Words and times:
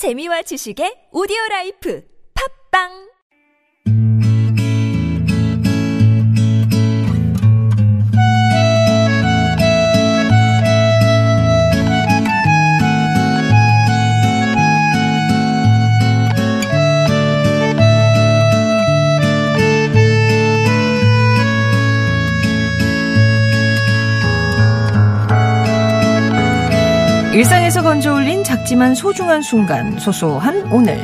재미와 0.00 0.40
지식의 0.48 1.12
오디오 1.12 1.36
라이프. 1.50 2.00
팝빵 2.32 3.09
일상에서 27.80 27.82
건져 27.82 28.14
올린 28.14 28.44
작지만 28.44 28.94
소중한 28.94 29.42
순간, 29.42 29.98
소소한 29.98 30.70
오늘. 30.70 30.96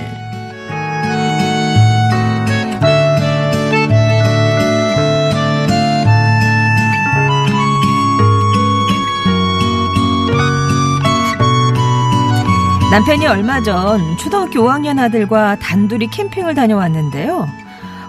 남편이 12.91 13.27
얼마 13.27 13.63
전 13.63 14.01
초등학교 14.19 14.61
5학년 14.63 14.99
아들과 14.99 15.59
단둘이 15.59 16.09
캠핑을 16.11 16.55
다녀왔는데요. 16.55 17.49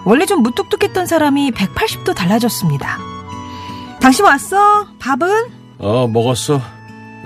원래 0.04 0.24
좀 0.24 0.42
무뚝뚝했던 0.42 1.06
사람이 1.06 1.50
180도 1.52 2.14
달라졌습니다. 2.14 2.98
당신 4.00 4.24
왔어? 4.24 4.86
밥은? 4.98 5.28
어, 5.78 6.06
먹었어. 6.06 6.60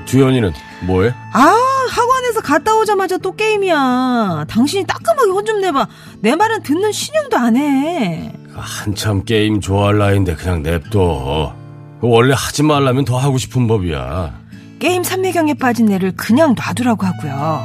주연이는 0.07 0.53
뭐해? 0.87 1.13
아, 1.33 1.57
학원에서 1.91 2.41
갔다 2.43 2.75
오자마자 2.75 3.19
또 3.19 3.35
게임이야. 3.35 4.47
당신이 4.49 4.85
따끔하게 4.87 5.31
혼 5.31 5.43
좀 5.45 5.61
내봐. 5.61 5.87
내 6.21 6.37
말은 6.37 6.63
듣는 6.63 6.93
신용도 6.93 7.37
안 7.37 7.57
해. 7.57 8.33
한참 8.55 9.25
게임 9.25 9.61
좋아할 9.61 9.99
나이인데 9.99 10.35
그냥 10.37 10.63
냅둬. 10.63 11.55
그거 12.01 12.09
원래 12.09 12.35
하지 12.37 12.63
말라면 12.63 13.05
더 13.05 13.19
하고 13.19 13.39
싶은 13.39 13.67
법이야. 13.67 14.35
게임 14.79 15.03
삼매경에 15.03 15.55
빠진 15.55 15.91
애를 15.93 16.13
그냥 16.17 16.55
놔두라고 16.57 17.07
하고요. 17.07 17.65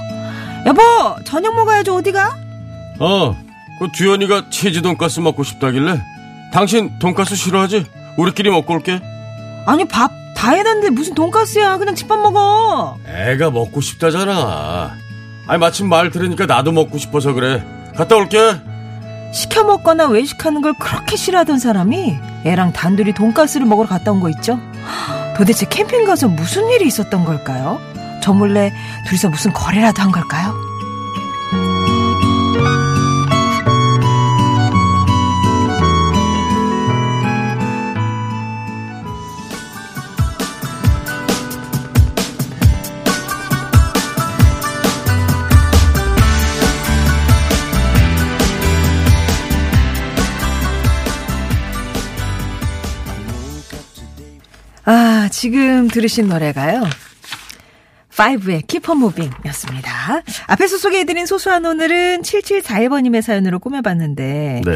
여보, 0.66 0.82
저녁 1.26 1.56
먹어야지 1.56 1.90
어디가? 1.92 2.36
어, 3.00 3.36
그 3.80 3.92
주연이가 3.94 4.50
치즈 4.50 4.82
돈가스 4.82 5.20
먹고 5.20 5.44
싶다길래 5.44 6.02
당신 6.52 6.98
돈가스 7.00 7.36
싫어하지? 7.36 7.86
우리끼리 8.18 8.50
먹고 8.50 8.74
올게. 8.74 9.02
아니 9.66 9.86
밥 9.88 10.12
다 10.38 10.52
해놨는데 10.52 10.92
무슨 10.92 11.16
돈가스야. 11.16 11.78
그냥 11.78 11.96
집밥 11.96 12.20
먹어. 12.20 12.98
애가 13.08 13.50
먹고 13.52 13.82
싶다잖아. 13.82 14.96
아니 15.48 15.60
마침 15.60 15.90
말 15.90 16.12
들으니까 16.12 16.46
나도 16.46 16.72
먹고 16.72 16.98
싶어서 17.00 17.34
그래. 17.34 17.64
갔다 17.96 18.16
올게. 18.16 18.38
시켜 19.34 19.64
먹거나 19.64 20.06
외식하는 20.08 20.62
걸 20.62 20.74
그렇게 20.80 21.16
싫어하던 21.18 21.60
사람이 21.60 22.18
애랑 22.46 22.74
단둘이 22.74 23.14
돈가스를 23.14 23.66
먹으러 23.66 23.88
갔다 23.90 24.12
온 24.12 24.20
거 24.22 24.30
있죠? 24.30 24.60
도대체 25.36 25.66
캠핑 25.68 26.06
가서 26.06 26.28
무슨 26.28 26.70
일이 26.70 26.88
있었던 26.88 27.26
걸까요? 27.26 27.80
저 28.22 28.32
몰래 28.34 28.72
둘이서 29.08 29.30
무슨 29.30 29.52
거래라도 29.54 30.02
한 30.02 30.12
걸까요? 30.12 30.54
아, 55.28 55.30
지금 55.30 55.90
들으신 55.90 56.30
노래가요. 56.30 56.84
5의 58.12 58.66
Keep 58.66 58.90
on 58.90 58.98
Moving 59.02 59.36
였습니다. 59.48 60.22
앞에서 60.48 60.78
소개해드린 60.78 61.26
소소한 61.26 61.66
오늘은 61.66 62.22
7741번님의 62.22 63.22
사연으로 63.22 63.60
꾸며봤는데, 63.60 64.62
네. 64.66 64.72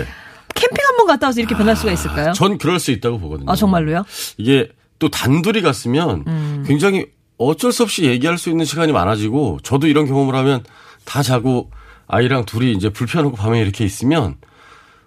캠핑 0.54 0.86
한 0.86 0.98
번 0.98 1.08
갔다 1.08 1.28
와서 1.28 1.40
이렇게 1.40 1.56
변할 1.56 1.78
수가 1.78 1.94
있을까요? 1.94 2.34
전 2.34 2.58
그럴 2.58 2.82
수 2.82 2.92
있다고 2.92 3.18
보거든요. 3.20 3.50
아, 3.50 3.56
정말로요? 3.56 4.04
이게 4.38 4.70
또 5.00 5.08
단둘이 5.10 5.62
갔으면 5.62 6.26
음. 6.28 6.66
굉장히 6.68 7.06
어쩔 7.38 7.72
수 7.72 7.84
없이 7.84 8.04
얘기할 8.04 8.38
수 8.38 8.50
있는 8.50 8.66
시간이 8.66 8.92
많아지고 8.92 9.60
저도 9.64 9.88
이런 9.88 10.06
경험을 10.06 10.36
하면 10.36 10.64
다 11.06 11.24
자고 11.24 11.72
아이랑 12.08 12.46
둘이 12.46 12.74
이제 12.74 12.90
불편하고 12.90 13.38
밤에 13.38 13.62
이렇게 13.62 13.86
있으면 13.86 14.36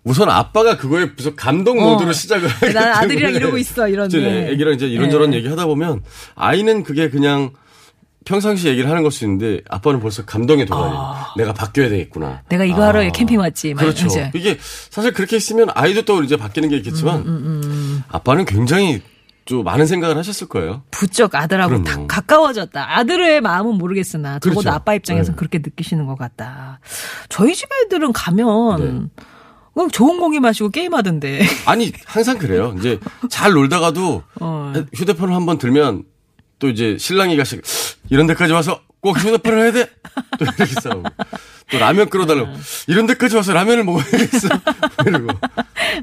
우선 0.04 0.28
아빠가 0.31 0.76
그거에 0.76 1.06
무슨 1.16 1.34
감동 1.34 1.81
어. 1.81 1.92
모드로 1.92 2.12
시작을 2.12 2.47
하기 2.48 2.72
난 2.75 2.92
아들이랑 2.92 3.32
때문에 3.32 3.37
이러고 3.37 3.59
있어, 3.59 3.88
이런. 3.88 4.10
애기랑 4.15 4.75
이제 4.75 4.87
이런저런 4.87 5.31
네. 5.31 5.38
얘기 5.38 5.48
하다 5.48 5.66
보면 5.66 6.03
아이는 6.34 6.82
그게 6.82 7.09
그냥 7.09 7.53
평상시 8.26 8.69
얘기를 8.69 8.88
하는 8.88 9.03
것수 9.03 9.25
있는데 9.25 9.60
아빠는 9.69 10.00
벌써 10.00 10.25
감동에 10.25 10.64
도달해요. 10.64 11.14
내가 11.37 11.53
바뀌어야 11.53 11.88
되겠구나. 11.88 12.43
내가 12.48 12.64
이거 12.64 12.82
하러 12.82 13.10
캠핑 13.10 13.38
왔지. 13.38 13.75
막 13.75 13.81
그렇죠. 13.82 14.06
이제. 14.06 14.31
이게 14.34 14.59
사실 14.91 15.12
그렇게 15.12 15.37
있으면 15.37 15.69
아이도 15.75 16.03
또 16.03 16.22
이제 16.22 16.37
바뀌는 16.37 16.69
게 16.70 16.76
있겠지만 16.76 17.20
음, 17.26 18.03
아빠는 18.09 18.44
굉장히 18.47 19.03
좀 19.44 19.62
많은 19.62 19.87
생각을 19.87 20.16
하셨을 20.16 20.48
거예요. 20.48 20.82
부쩍 20.91 21.34
아들하고 21.34 21.82
그럼요. 21.82 21.84
다 21.84 22.00
가까워졌다. 22.09 22.97
아들의 22.98 23.43
마음은 23.43 23.75
모르겠으나 23.76 24.38
적어도 24.38 24.60
그렇죠. 24.60 24.75
아빠 24.75 24.94
입장에서는 24.94 25.37
네. 25.37 25.38
그렇게 25.38 25.59
느끼시는 25.59 26.06
것 26.06 26.16
같다. 26.16 26.81
저희 27.28 27.54
집 27.54 27.69
애들은 27.84 28.12
가면 28.14 28.81
네. 28.81 29.25
그냥 29.75 29.91
좋은 29.91 30.19
공기 30.19 30.41
마시고 30.41 30.71
게임하던데. 30.71 31.43
아니 31.67 31.93
항상 32.07 32.39
그래요. 32.39 32.75
이제 32.79 32.99
잘 33.29 33.53
놀다가도 33.53 34.23
어. 34.41 34.73
휴대폰을 34.95 35.35
한번 35.35 35.59
들면 35.59 36.05
또 36.59 36.69
이제 36.69 36.97
신랑이가 36.99 37.45
시- 37.45 37.61
이런 38.11 38.27
데까지 38.27 38.53
와서 38.53 38.81
꼭 39.04 39.19
휴대폰을 39.19 39.62
해야 39.65 39.70
돼. 39.72 39.87
또 40.38 40.44
이렇게 40.47 40.65
싸우고 40.81 41.03
또 41.70 41.78
라면 41.78 42.09
끓여달라고 42.09 42.48
이런 42.87 43.04
데까지 43.06 43.37
와서 43.37 43.53
라면을 43.53 43.84
먹어야겠어. 43.84 44.48
이러고 45.06 45.28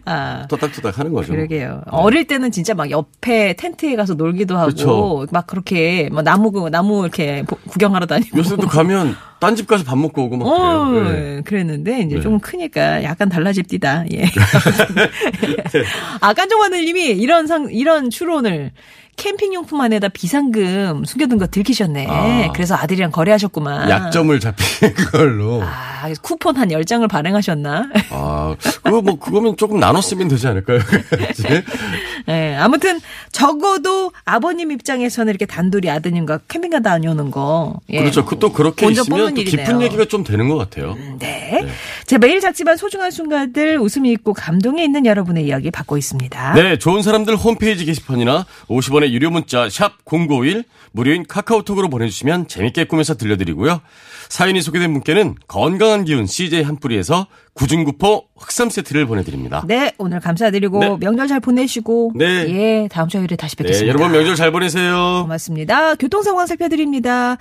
아. 0.06 0.45
토닥토닥 0.47 1.00
하는 1.00 1.11
거죠. 1.11 1.34
그러게요. 1.34 1.81
어릴 1.88 2.28
때는 2.28 2.51
진짜 2.51 2.75
막 2.75 2.91
옆에 2.91 3.53
텐트에 3.53 3.95
가서 3.95 4.13
놀기도 4.13 4.56
하고 4.56 4.66
그렇죠. 4.67 5.25
막 5.31 5.47
그렇게 5.47 6.09
막 6.11 6.22
나무 6.22 6.51
그- 6.51 6.69
나무 6.69 7.01
이렇게 7.01 7.44
보- 7.47 7.56
구경하러 7.67 8.06
다니고. 8.06 8.38
요새도 8.38 8.67
가면 8.67 9.16
딴 9.40 9.56
집 9.56 9.66
가서 9.66 9.84
밥 9.84 9.97
먹고 9.97 10.25
오고 10.25 10.38
막 10.38 10.45
어, 10.45 10.85
그래요. 10.91 11.09
네. 11.09 11.41
그랬는데 11.44 12.01
이제 12.01 12.16
네. 12.17 12.22
좀 12.22 12.40
크니까 12.40 13.03
약간 13.03 13.29
달라집디다. 13.29 14.06
예. 14.13 14.25
아 16.22 16.34
깐종마늘님이 16.34 17.06
이런 17.07 17.47
상 17.47 17.67
이런 17.72 18.11
추론을 18.11 18.72
캠핑용품 19.17 19.79
안에다 19.79 20.07
비상금 20.09 21.05
숨겨둔 21.05 21.38
거 21.38 21.47
들키셨네. 21.47 22.07
아. 22.09 22.51
그래서 22.53 22.75
아들이랑 22.75 23.11
거래하셨구만. 23.11 23.89
약점을 23.89 24.39
잡히는 24.39 24.94
걸로. 25.11 25.61
아, 25.63 26.09
쿠폰 26.22 26.57
한 26.57 26.69
10장을 26.69 27.07
발행하셨나? 27.07 27.89
아, 28.09 28.55
그거 28.83 29.01
뭐, 29.01 29.19
그거면 29.19 29.55
조금 29.57 29.79
나눠 29.79 30.01
쓰면 30.01 30.27
되지 30.27 30.47
않을까요? 30.47 30.79
예, 32.29 32.55
아무튼 32.59 32.99
적어도 33.31 34.11
아버님 34.25 34.72
입장에서는 34.72 35.29
이렇게 35.29 35.45
단둘이 35.45 35.89
아드님과 35.89 36.39
캠핑 36.47 36.72
가다 36.72 36.91
다녀오는 36.91 37.31
거. 37.31 37.79
예. 37.89 37.99
그렇죠. 37.99 38.25
그 38.25 38.41
또 38.41 38.51
그렇게 38.51 38.89
있으면 38.89 39.35
또 39.35 39.41
깊은 39.43 39.59
일이네요. 39.59 39.81
얘기가 39.83 40.05
좀 40.05 40.23
되는 40.23 40.49
것 40.49 40.55
같아요. 40.57 40.97
네. 41.19 41.67
제 42.07 42.17
매일 42.17 42.39
작지만 42.41 42.75
소중한 42.75 43.11
순간들 43.11 43.78
웃음이 43.79 44.11
있고 44.13 44.33
감동이 44.33 44.83
있는 44.83 45.05
여러분의 45.05 45.45
이야기 45.45 45.69
받고 45.69 45.95
있습니다. 45.97 46.53
네, 46.55 46.79
좋은 46.79 47.03
사람들 47.03 47.35
홈페이지 47.35 47.85
게시판이나 47.85 48.47
50원 48.67 49.00
의 49.03 49.13
유료 49.13 49.29
문자 49.29 49.69
샵 49.69 50.03
0951 50.06 50.63
무료인 50.91 51.25
카카오톡으로 51.28 51.89
보내주시면 51.89 52.47
재밌게 52.47 52.85
꾸며서 52.85 53.16
들려드리고요. 53.16 53.81
사연이 54.29 54.62
소개된 54.62 54.94
분께는 54.94 55.35
건강한 55.47 56.05
기운 56.05 56.26
CJ 56.26 56.64
한뿌리에서 56.64 57.28
구중구포 57.53 58.26
흑삼 58.37 58.70
세트를 58.70 59.05
보내드립니다. 59.05 59.64
네, 59.67 59.93
오늘 59.97 60.20
감사드리고 60.20 60.79
네. 60.79 60.97
명절 60.99 61.28
잘 61.28 61.40
보내시고 61.40 62.14
네. 62.16 62.26
예, 62.49 62.87
다음 62.90 63.08
주에 63.08 63.26
다시 63.37 63.55
네, 63.55 63.64
뵙겠습니다. 63.64 63.87
여러분 63.87 64.11
명절 64.11 64.35
잘 64.35 64.52
보내세요. 64.52 65.22
고맙습니다. 65.23 65.96
교통 65.96 66.23
상황 66.23 66.47
살펴드립니다. 66.47 67.37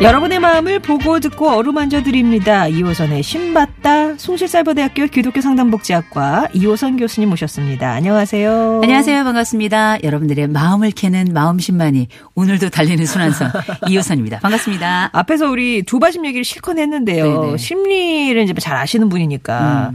여러분의 0.00 0.38
마음 0.38 0.50
마음을 0.60 0.78
보고 0.78 1.20
듣고 1.20 1.48
어루만져 1.48 2.02
드립니다. 2.02 2.64
2호선의 2.64 3.22
신받다 3.22 4.16
송실사이버대학교 4.16 5.06
기독교 5.06 5.40
상담복지학과 5.40 6.48
이호선 6.52 6.98
교수님 6.98 7.30
모셨습니다. 7.30 7.90
안녕하세요. 7.92 8.80
안녕하세요. 8.82 9.24
반갑습니다. 9.24 10.02
여러분들의 10.02 10.48
마음을 10.48 10.90
캐는 10.90 11.28
마음심만이 11.32 12.08
오늘도 12.34 12.68
달리는 12.70 13.06
순환선 13.06 13.52
이호선입니다. 13.88 14.40
반갑습니다. 14.40 15.10
앞에서 15.12 15.48
우리 15.48 15.82
조바심 15.84 16.26
얘기를 16.26 16.44
실컷 16.44 16.76
했는데요. 16.78 17.42
네네. 17.42 17.56
심리를 17.56 18.42
이제 18.42 18.52
잘 18.60 18.76
아시는 18.76 19.08
분이니까 19.08 19.92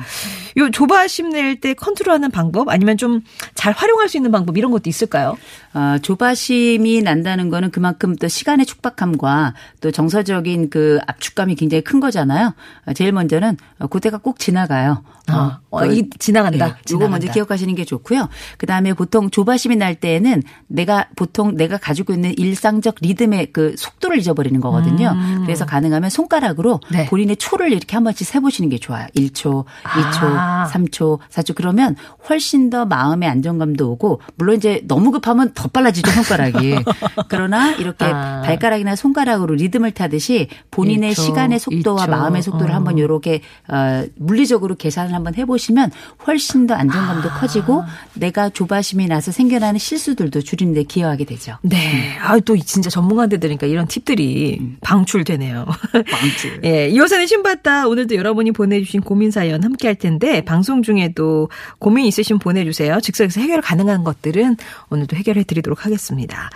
요 0.58 0.72
조바심 0.72 1.30
낼 1.30 1.56
때 1.60 1.74
컨트롤하는 1.74 2.32
방법 2.32 2.70
아니면 2.70 2.98
좀 2.98 3.22
잘 3.56 3.74
활용할 3.74 4.10
수 4.10 4.18
있는 4.18 4.32
방법 4.32 4.58
이런 4.60 4.70
것도 4.70 4.90
있을까요? 4.92 5.38
어, 5.74 5.96
조바심이 6.00 7.02
난다는 7.02 7.50
거는 7.50 7.72
그만큼 7.72 8.16
또 8.16 8.28
시간의 8.28 8.68
촉박함과 8.68 9.56
또 9.82 9.92
정서적인 9.96 10.70
그 10.70 11.00
압축감이 11.08 11.56
굉장히 11.56 11.82
큰 11.82 12.02
거잖아요. 12.02 12.54
어, 12.86 12.94
제일 12.94 13.14
먼저는 13.14 13.56
어, 13.80 13.88
그때가 13.88 14.18
꼭 14.18 14.40
지나가요. 14.40 15.04
어, 15.32 15.58
어, 15.72 15.80
그- 15.80 15.96
이 15.96 16.10
지나간다. 16.20 16.58
네, 16.58 16.72
요거 16.72 16.80
지나간다. 16.86 17.12
먼저 17.12 17.32
기억하시는 17.32 17.74
게 17.76 17.86
좋고요. 17.86 18.28
그 18.58 18.66
다음에 18.68 18.94
보통 18.94 19.30
조바심이 19.30 19.78
날 19.78 19.96
때에는 19.96 20.44
내가 20.68 21.08
보통 21.16 21.56
내가 21.56 21.78
가지고 21.78 22.14
있는 22.14 22.34
일상적 22.38 22.96
리듬의 23.00 23.54
그 23.54 23.74
속도를 23.78 24.20
잊어버리는 24.20 24.60
거거든요. 24.60 25.16
그래서 25.46 25.66
가능하면 25.66 26.10
손가락으로 26.10 26.74
음. 26.74 26.92
네. 26.92 27.06
본인의 27.06 27.38
초를 27.38 27.72
이렇게 27.72 27.96
한 27.96 28.04
번씩 28.04 28.28
세보시는 28.28 28.70
게 28.70 28.78
좋아요. 28.78 29.08
1초, 29.16 29.64
2초, 29.64 30.24
아. 30.24 30.70
3초, 30.72 31.20
4초. 31.32 31.56
그러면 31.56 31.96
훨씬 32.30 32.70
더 32.70 32.86
마음의 32.86 33.30
안정감도 33.30 33.92
오고, 33.94 34.20
물론 34.36 34.58
이제 34.58 34.82
너무 34.88 35.12
급하면 35.12 35.54
더 35.54 35.70
빨라지죠, 35.70 36.12
손가락이. 36.12 36.76
그러나 37.30 37.72
이렇게 37.74 38.04
아. 38.06 38.42
발가락이나 38.46 38.96
손가락으로 38.96 39.56
리듬을 39.56 39.85
타듯이 39.92 40.48
본인의 40.72 41.14
1초, 41.14 41.22
시간의 41.22 41.60
속도와 41.60 42.06
2초. 42.06 42.10
마음의 42.10 42.42
속도를 42.42 42.72
어. 42.72 42.76
한번 42.76 43.00
요렇게 43.00 43.42
어, 43.68 44.04
물리적으로 44.16 44.76
계산을 44.76 45.14
한번 45.14 45.36
해보시면 45.36 45.92
훨씬 46.28 46.68
더 46.68 46.74
안정감도 46.74 47.30
아. 47.30 47.40
커지고 47.40 47.84
내가 48.14 48.50
조바심이 48.50 49.08
나서 49.08 49.32
생겨나는 49.32 49.80
실수들도 49.80 50.42
줄이는 50.42 50.74
데 50.74 50.84
기여하게 50.84 51.26
되죠. 51.26 51.58
네. 51.62 52.18
아, 52.20 52.40
또 52.40 52.58
진짜 52.58 52.90
전문가한테 52.90 53.38
들으니까 53.38 53.68
이런 53.68 53.88
팁들이 53.88 54.78
방출되네요. 54.82 55.66
방출. 55.92 56.62
예, 56.66 56.90
이호선의 56.90 57.28
신받다 57.28 57.88
오늘도 57.88 58.16
여러분이 58.16 58.52
보내주신 58.52 59.02
고민 59.02 59.32
사연 59.32 59.64
함께 59.64 59.88
할 59.88 59.96
텐데 59.96 60.42
방송 60.42 60.84
중에도 60.84 61.50
고민 61.80 62.06
있으시면 62.06 62.40
보내주세요. 62.40 63.00
즉석에서 63.02 63.42
해결 63.42 63.62
가능한 63.62 64.04
것들은 64.04 64.58
오늘도 64.90 65.16
해결해 65.16 65.44
드리도록 65.44 65.86
하겠습니다. 65.86 66.50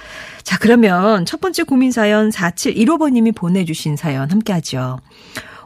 자, 0.43 0.57
그러면 0.59 1.25
첫 1.25 1.41
번째 1.41 1.63
고민 1.63 1.91
사연 1.91 2.29
4715번 2.29 3.08
님이 3.11 3.31
보내주신 3.31 3.95
사연 3.95 4.31
함께 4.31 4.53
하죠. 4.53 4.99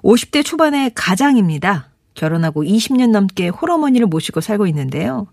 50대 0.04 0.44
초반의 0.46 0.92
가장입니다. 0.96 1.90
결혼하고 2.14 2.64
20년 2.64 3.10
넘게 3.10 3.48
홀어머니를 3.50 4.06
모시고 4.08 4.42
살고 4.42 4.68
있는데요. 4.68 5.28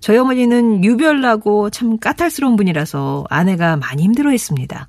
저희 0.00 0.18
어머니는 0.18 0.84
유별나고 0.84 1.70
참 1.70 1.98
까탈스러운 1.98 2.56
분이라서 2.56 3.24
아내가 3.30 3.76
많이 3.76 4.02
힘들어 4.02 4.30
했습니다. 4.30 4.88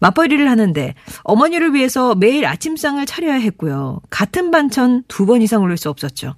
맞벌이를 0.00 0.50
하는데 0.50 0.94
어머니를 1.22 1.72
위해서 1.72 2.14
매일 2.14 2.44
아침상을 2.44 3.04
차려야 3.06 3.34
했고요. 3.34 4.00
같은 4.10 4.50
반찬 4.50 5.04
두 5.08 5.24
번 5.24 5.40
이상 5.40 5.62
올릴 5.62 5.78
수 5.78 5.88
없었죠. 5.88 6.34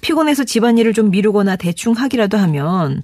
피곤해서 0.00 0.44
집안일을 0.44 0.92
좀 0.92 1.10
미루거나 1.10 1.56
대충 1.56 1.92
하기라도 1.92 2.36
하면 2.38 3.02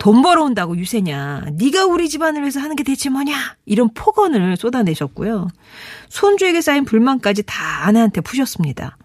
돈 0.00 0.22
벌어온다고 0.22 0.78
유세냐. 0.78 1.44
네가 1.52 1.84
우리 1.84 2.08
집안을 2.08 2.40
위해서 2.40 2.58
하는 2.58 2.74
게 2.74 2.82
대체 2.82 3.10
뭐냐. 3.10 3.34
이런 3.66 3.90
폭언을 3.92 4.56
쏟아내셨고요. 4.56 5.48
손주에게 6.08 6.62
쌓인 6.62 6.86
불만까지 6.86 7.42
다 7.46 7.86
아내한테 7.86 8.22
푸셨습니다. 8.22 8.96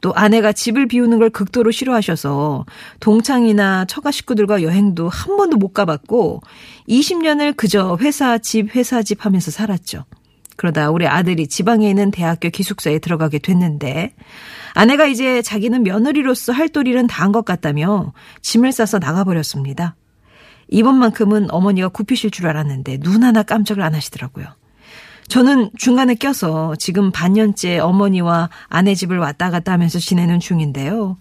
또 0.00 0.14
아내가 0.14 0.52
집을 0.54 0.86
비우는 0.88 1.18
걸 1.18 1.28
극도로 1.28 1.70
싫어하셔서 1.70 2.64
동창이나 3.00 3.84
처가 3.84 4.10
식구들과 4.10 4.62
여행도 4.62 5.10
한 5.10 5.36
번도 5.36 5.58
못 5.58 5.74
가봤고 5.74 6.40
20년을 6.88 7.54
그저 7.54 7.98
회사 8.00 8.38
집 8.38 8.74
회사 8.74 9.02
집 9.02 9.26
하면서 9.26 9.50
살았죠. 9.50 10.04
그러다 10.56 10.90
우리 10.90 11.06
아들이 11.06 11.46
지방에 11.46 11.90
있는 11.90 12.10
대학교 12.10 12.48
기숙사에 12.48 13.00
들어가게 13.00 13.38
됐는데 13.38 14.14
아내가 14.72 15.06
이제 15.06 15.42
자기는 15.42 15.82
며느리로서 15.82 16.52
할 16.52 16.70
도리는 16.70 17.06
다 17.06 17.24
한 17.24 17.32
것 17.32 17.44
같다며 17.44 18.14
짐을 18.40 18.72
싸서 18.72 18.98
나가버렸습니다. 19.00 19.94
이번만큼은 20.68 21.50
어머니가 21.50 21.88
굽히실 21.88 22.30
줄 22.30 22.46
알았는데 22.46 22.98
눈 22.98 23.24
하나 23.24 23.42
깜짝을 23.42 23.82
안 23.82 23.94
하시더라고요. 23.94 24.46
저는 25.28 25.70
중간에 25.76 26.14
껴서 26.14 26.74
지금 26.76 27.10
반년째 27.10 27.78
어머니와 27.78 28.48
아내 28.68 28.94
집을 28.94 29.18
왔다 29.18 29.50
갔다 29.50 29.72
하면서 29.72 29.98
지내는 29.98 30.40
중인데요. 30.40 31.18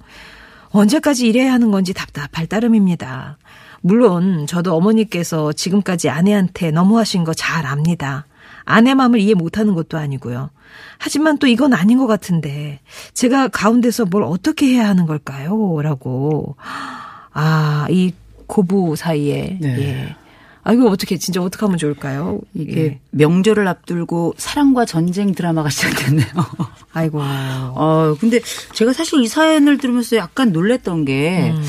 언제까지 0.70 1.28
이래야 1.28 1.52
하는 1.54 1.72
건지 1.72 1.94
답답할 1.94 2.48
따름입니다. 2.48 3.38
물론 3.82 4.48
저도 4.48 4.76
어머니께서 4.76 5.54
지금까지 5.54 6.10
아내한테 6.10 6.72
너무하신 6.72 7.24
거 7.24 7.34
잘 7.34 7.66
압니다. 7.66 8.26
아내 8.66 8.94
마음을 8.94 9.20
이해 9.20 9.34
못하는 9.34 9.76
것도 9.76 9.98
아니고요. 9.98 10.50
하지만 10.98 11.38
또 11.38 11.48
이건 11.48 11.74
아닌 11.74 11.98
것 11.98 12.08
같은데 12.08 12.80
제가 13.14 13.48
가운데서 13.48 14.06
뭘 14.06 14.24
어떻게 14.24 14.68
해야 14.68 14.88
하는 14.90 15.06
걸까요? 15.06 15.82
라고 15.82 16.56
아, 17.34 17.88
이 17.90 18.14
고부 18.48 18.96
사이에 18.96 19.58
네. 19.62 19.80
예. 19.80 20.16
아 20.64 20.74
이거 20.74 20.88
어떻게 20.90 21.18
진짜 21.18 21.42
어떻게 21.42 21.66
하면 21.66 21.78
좋을까요? 21.78 22.42
이게 22.54 22.82
예. 22.82 23.00
명절을 23.12 23.66
앞두고 23.70 24.34
사랑과 24.38 24.84
전쟁 24.84 25.34
드라마가 25.34 25.70
시작됐네요. 25.72 26.28
아이고. 26.92 27.20
어, 27.22 28.18
근데 28.20 28.42
제가 28.74 28.92
사실 28.92 29.22
이 29.22 29.28
사연을 29.28 29.78
들으면서 29.78 30.18
약간 30.18 30.52
놀랬던 30.52 31.06
게, 31.06 31.52
음. 31.56 31.64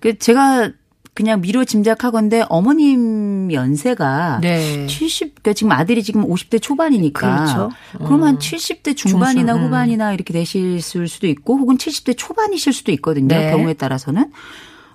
그 0.00 0.18
제가 0.18 0.70
그냥 1.14 1.40
미뤄 1.40 1.64
짐작하건데 1.64 2.44
어머님 2.48 3.52
연세가 3.52 4.38
네. 4.42 4.86
70, 4.86 5.42
그러니까 5.42 5.52
지금 5.52 5.72
아들이 5.72 6.02
지금 6.02 6.26
50대 6.26 6.60
초반이니까. 6.62 7.36
그렇죠. 7.36 7.70
그럼 7.98 8.24
한 8.24 8.34
음. 8.34 8.38
70대 8.38 8.96
중반이나 8.96 9.52
중순, 9.52 9.62
음. 9.62 9.66
후반이나 9.66 10.12
이렇게 10.12 10.32
되실 10.32 10.80
수도 10.80 11.26
있고 11.28 11.56
혹은 11.58 11.76
70대 11.76 12.16
초반이실 12.16 12.72
수도 12.72 12.90
있거든요. 12.92 13.28
네. 13.28 13.50
경우에 13.50 13.74
따라서는. 13.74 14.32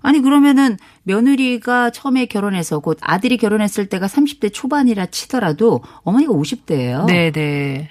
아니 0.05 0.21
그러면은 0.21 0.77
며느리가 1.03 1.89
처음에 1.89 2.27
결혼해서 2.27 2.79
곧 2.79 2.97
아들이 3.01 3.37
결혼했을 3.37 3.87
때가 3.87 4.05
30대 4.05 4.53
초반이라 4.53 5.07
치더라도 5.07 5.81
어머니가 6.03 6.31
50대예요. 6.31 7.05
네, 7.05 7.31
네. 7.31 7.89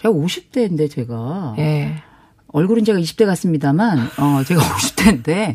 제가 0.00 0.14
50대인데 0.14 0.90
제가 0.90 1.56
예. 1.58 2.02
얼굴은 2.48 2.84
제가 2.84 2.98
20대 2.98 3.26
같습니다만, 3.26 3.98
어, 4.18 4.42
제가 4.44 4.60
50대인데, 4.74 5.54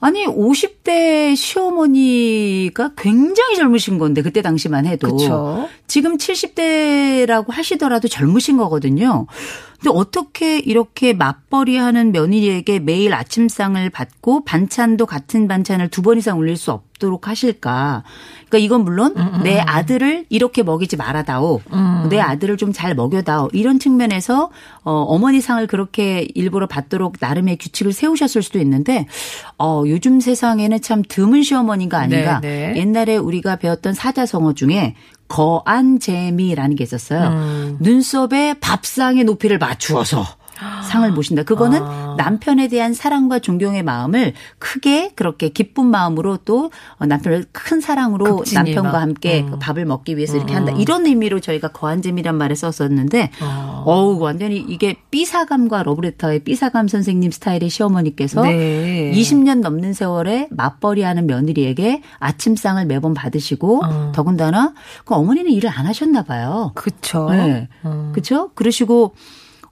아니, 0.00 0.24
50 0.24 0.73
대 0.84 1.34
시어머니가 1.34 2.92
굉장히 2.96 3.56
젊으신 3.56 3.98
건데, 3.98 4.22
그때 4.22 4.42
당시만 4.42 4.86
해도. 4.86 5.16
그쵸. 5.16 5.68
지금 5.86 6.16
70대라고 6.16 7.50
하시더라도 7.50 8.08
젊으신 8.08 8.56
거거든요. 8.56 9.26
근데 9.80 9.98
어떻게 9.98 10.58
이렇게 10.58 11.12
맞벌이 11.12 11.76
하는 11.76 12.10
며느리에게 12.12 12.78
매일 12.78 13.12
아침상을 13.12 13.90
받고 13.90 14.44
반찬도 14.44 15.04
같은 15.04 15.46
반찬을 15.48 15.88
두 15.88 16.00
번 16.04 16.16
이상 16.18 16.38
올릴 16.38 16.56
수 16.56 16.70
없도록 16.72 17.28
하실까? 17.28 18.02
그러니까 18.48 18.58
이건 18.58 18.84
물론 18.84 19.14
내 19.42 19.58
아들을 19.58 20.24
이렇게 20.30 20.62
먹이지 20.62 20.96
말아다오. 20.96 21.60
내 22.08 22.18
아들을 22.20 22.56
좀 22.56 22.72
잘 22.72 22.94
먹여다오. 22.94 23.50
이런 23.52 23.78
측면에서 23.78 24.50
어, 24.84 24.92
어머니 24.92 25.40
상을 25.42 25.66
그렇게 25.66 26.28
일부러 26.34 26.66
받도록 26.66 27.16
나름의 27.20 27.58
규칙을 27.58 27.92
세우셨을 27.92 28.42
수도 28.42 28.58
있는데 28.60 29.06
어, 29.58 29.82
요즘 29.86 30.18
세상에는 30.20 30.73
참 30.80 31.02
드문 31.08 31.42
시어머니가 31.42 31.98
아닌가. 31.98 32.40
네, 32.40 32.72
네. 32.72 32.80
옛날에 32.80 33.16
우리가 33.16 33.56
배웠던 33.56 33.94
사자성어 33.94 34.54
중에 34.54 34.94
거안재미라는 35.28 36.76
게 36.76 36.84
있었어요. 36.84 37.28
음. 37.28 37.76
눈썹에 37.80 38.54
밥상의 38.60 39.24
높이를 39.24 39.58
맞추어서 39.58 40.24
상을 40.84 41.10
모신다. 41.12 41.42
그거는 41.42 41.82
아. 41.82 42.14
남편에 42.16 42.68
대한 42.68 42.94
사랑과 42.94 43.38
존경의 43.38 43.82
마음을 43.82 44.32
크게 44.58 45.12
그렇게 45.14 45.48
기쁜 45.48 45.86
마음으로 45.86 46.38
또 46.44 46.70
남편을 46.98 47.46
큰 47.52 47.80
사랑으로 47.80 48.36
극진히 48.36 48.74
남편과 48.74 48.92
막. 48.92 49.00
함께 49.00 49.42
음. 49.42 49.50
그 49.52 49.58
밥을 49.58 49.84
먹기 49.84 50.16
위해서 50.16 50.36
이렇게 50.36 50.54
한다. 50.54 50.72
이런 50.72 51.06
의미로 51.06 51.40
저희가 51.40 51.68
거안잼이란 51.68 52.36
말을 52.36 52.56
썼었는데 52.56 53.30
어우 53.84 54.18
완전히 54.20 54.58
이게 54.58 54.96
삐사감과 55.10 55.82
러브레터의 55.82 56.40
삐사감 56.40 56.88
선생님 56.88 57.30
스타일의 57.30 57.68
시어머니께서 57.70 58.42
네. 58.42 59.12
20년 59.14 59.60
넘는 59.60 59.92
세월에 59.92 60.48
맞벌이하는 60.50 61.26
며느리에게 61.26 62.02
아침상을 62.18 62.84
매번 62.86 63.14
받으시고 63.14 63.84
어. 63.84 64.12
더군다나 64.14 64.74
그 65.04 65.14
어머니는 65.14 65.50
일을 65.50 65.70
안 65.70 65.86
하셨나 65.86 66.22
봐요. 66.22 66.72
그쵸. 66.74 67.28
네. 67.30 67.68
음. 67.84 68.10
그렇죠? 68.12 68.50
그러시고 68.54 69.14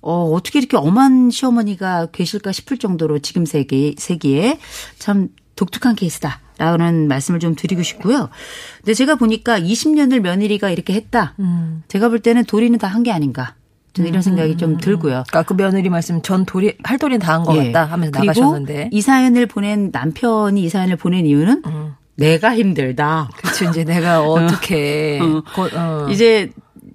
어, 0.03 0.31
어떻게 0.35 0.59
이렇게 0.59 0.77
엄한 0.77 1.31
시어머니가 1.31 2.07
계실까 2.13 2.53
싶을 2.53 2.77
정도로 2.79 3.21
지금 3.21 3.47
세기, 3.47 3.95
세기에 3.99 4.59
참 4.99 5.29
독특한 5.57 5.95
케이스다. 5.95 6.41
라는 6.59 7.09
말씀을 7.09 7.41
좀 7.41 7.55
드리고 7.57 7.83
싶고요. 7.83 8.29
근데 8.79 8.95
제가 8.95 9.17
보니까 9.17 9.59
20년을 9.59 10.21
며느리가 10.21 10.71
이렇게 10.71 10.93
했다. 10.93 11.35
음. 11.41 11.83
제가 11.89 12.09
볼 12.09 12.21
때는 12.21 12.45
도리는 12.45 12.79
다 12.79 12.89
한 12.89 13.03
게 13.03 13.11
아닌가. 13.11 13.55
저는 13.95 14.09
이런 14.11 14.23
생각이 14.23 14.57
좀 14.59 14.79
들고요. 14.79 15.19
아까 15.19 15.43
그 15.43 15.55
며느리 15.55 15.89
말씀 15.89 16.23
전 16.23 16.45
도리 16.47 16.77
할 16.85 16.99
도리 16.99 17.19
다한것 17.19 17.57
예. 17.57 17.73
같다 17.73 17.91
하면서 17.93 18.13
그리고 18.13 18.27
나가셨는데. 18.27 18.91
이 18.93 19.01
사연을 19.01 19.47
보낸 19.47 19.91
남편이 19.93 20.63
이 20.63 20.69
사연을 20.69 20.97
보낸 20.97 21.27
이유는 21.27 21.63
내가 22.17 22.55
힘들다. 22.55 23.29
그치 23.37 23.67
이제 23.69 23.85
내가 23.85 24.23
어떻게 24.29 25.19
어. 25.21 25.43
어. 25.77 26.07
이제 26.11 26.51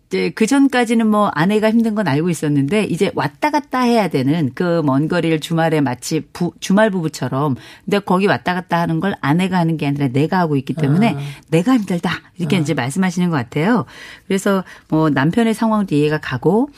이제 0.08 0.30
그 0.30 0.46
전까지는 0.46 1.06
뭐 1.08 1.28
아내가 1.28 1.70
힘든 1.70 1.94
건 1.94 2.08
알고 2.08 2.30
있었는데 2.30 2.86
이제 2.86 3.12
왔다 3.14 3.50
갔다 3.52 3.82
해야 3.82 4.08
되는 4.08 4.54
그 4.54 4.82
먼 4.84 5.08
거리를 5.08 5.40
주말에 5.40 5.82
마치 5.82 6.22
부, 6.32 6.54
주말 6.60 6.90
부부처럼 6.90 7.56
근데 7.84 8.00
거기 8.00 8.26
왔다 8.26 8.54
갔다 8.54 8.80
하는 8.80 9.00
걸 9.02 9.16
아내가 9.22 9.58
하는 9.58 9.76
게 9.78 9.86
아니라 9.88 10.08
내가 10.08 10.40
하고 10.40 10.56
있기 10.56 10.74
때문에 10.74 11.16
내가 11.50 11.74
힘들다. 11.76 12.12
이렇게 12.38 12.58
이제 12.58 12.74
말씀하시는 12.74 13.30
것 13.30 13.36
같아요. 13.36 13.86
그래서 14.28 14.64
뭐 14.88 15.10
남편의 15.10 15.54
상황도 15.54 15.94
이해가 15.96 16.20
가고 16.20 16.70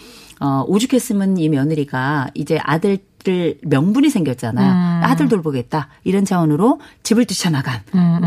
어 0.42 0.64
오죽했으면 0.68 1.38
이 1.38 1.50
며느리가 1.50 2.30
이제 2.34 2.58
아들 2.64 2.98
을 3.28 3.58
명분이 3.64 4.10
생겼잖아요. 4.10 5.04
아들 5.04 5.28
돌보겠다. 5.28 5.90
이런 6.06 6.24
차원으로 6.24 6.80
집을 7.04 7.26
뛰쳐나간. 7.26 7.82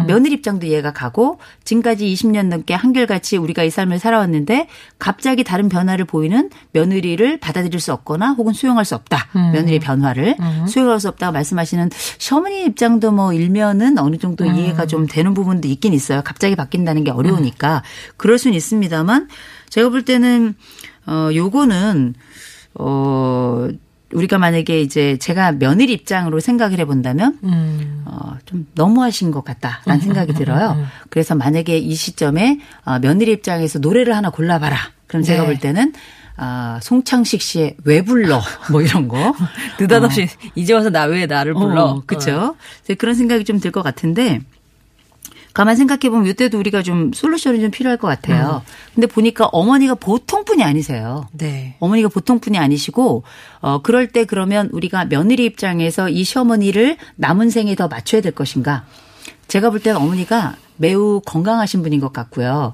며느리 0.07 0.35
입장도 0.35 0.67
이해가 0.67 0.93
가고 0.93 1.39
지금까지 1.65 2.05
20년 2.13 2.49
넘게 2.49 2.75
한결같이 2.75 3.39
우리가 3.39 3.63
이 3.63 3.71
삶을 3.71 3.99
살아왔는데 3.99 4.69
갑자기 4.99 5.45
다른 5.45 5.71
변화를 5.71 6.05
보이는 6.05 6.51
며느리를 6.73 7.41
받아들일 7.41 7.81
수 7.81 7.93
없거나 7.95 8.33
혹은 8.33 8.53
수용할 8.53 8.85
수 8.85 8.95
없다. 8.95 9.29
며느리의 9.55 9.79
변화를 9.81 10.37
수용할 10.69 11.01
수 11.01 11.09
없다고 11.09 11.33
말씀하시는 11.33 11.89
시어머니 12.19 12.65
입장도 12.65 13.13
뭐 13.13 13.33
일면은 13.33 13.99
어느 13.99 14.17
정도 14.19 14.45
이해가 14.45 14.87
좀 14.87 15.07
되는 15.07 15.33
부분도 15.33 15.69
있긴 15.69 15.95
있어요. 15.95 16.21
갑자기 16.23 16.55
바뀐다는 16.55 17.05
게 17.05 17.11
어려우니까. 17.11 17.83
그럴 18.19 18.37
수는 18.39 18.57
있습니다만 18.57 19.29
제가 19.71 19.89
볼 19.89 20.05
때는 20.05 20.55
어 21.07 21.31
요거는 21.35 22.15
어 22.75 23.69
우리가 24.13 24.39
만약에 24.39 24.81
이제 24.81 25.17
제가 25.19 25.53
며느리 25.53 25.93
입장으로 25.93 26.41
생각을 26.41 26.79
해본다면 26.79 27.39
음. 27.45 28.03
어, 28.07 28.37
좀 28.47 28.67
너무하신 28.75 29.31
것 29.31 29.45
같다라는 29.45 30.01
생각이 30.01 30.35
들어요. 30.35 30.77
그래서 31.11 31.35
만약에 31.35 31.79
이 31.79 31.95
시점에 31.95 32.59
어, 32.85 32.99
며느리 32.99 33.33
입장에서 33.33 33.79
노래를 33.79 34.15
하나 34.17 34.31
골라봐라. 34.31 34.77
그럼 35.07 35.23
제가 35.23 35.43
네. 35.43 35.47
볼 35.47 35.59
때는 35.59 35.93
아, 36.37 36.79
송창식 36.83 37.43
씨의 37.43 37.77
왜 37.85 38.03
불러 38.03 38.41
뭐 38.71 38.81
이런 38.83 39.07
거 39.09 39.35
느닷없이 39.79 40.29
이제 40.55 40.73
와서 40.73 40.89
나 40.91 41.05
왜 41.05 41.27
나를 41.27 41.53
불러. 41.55 41.85
어, 41.85 42.03
그렇죠. 42.07 42.57
그런 42.99 43.15
생각이 43.15 43.45
좀 43.45 43.61
들 43.61 43.71
것 43.71 43.83
같은데 43.83 44.41
가만 45.55 45.77
생각해 45.77 46.11
보면 46.11 46.27
이때도 46.27 46.59
우리가 46.59 46.83
좀 46.83 47.13
솔루션이 47.13 47.61
좀 47.61 47.71
필요할 47.71 47.99
것 47.99 48.09
같아요. 48.09 48.63
근데 48.95 49.07
보니까 49.07 49.47
어머니가 49.47 49.95
보통 49.95 50.45
분이 50.45 50.63
아니세요. 50.63 51.29
네. 51.33 51.77
어머니가 51.81 52.09
보통 52.09 52.39
분이 52.41 52.59
아니시고 52.59 53.23
어 53.61 53.83
그럴 53.83 54.09
때 54.09 54.25
그러면 54.25 54.69
우리가 54.73 55.05
며느리 55.07 55.45
입장에서 55.45 56.09
이 56.09 56.25
시어머니를 56.25 56.97
남은 57.17 57.51
생에 57.51 57.75
더 57.75 57.89
맞춰야 57.89 58.21
될 58.21 58.33
것인가? 58.33 58.85
제가 59.53 59.69
볼 59.69 59.81
때는 59.81 60.01
어머니가 60.01 60.57
매우 60.79 61.21
건강하신 61.27 61.83
분인 61.83 62.01
것 62.01 62.11
같고요. 62.11 62.73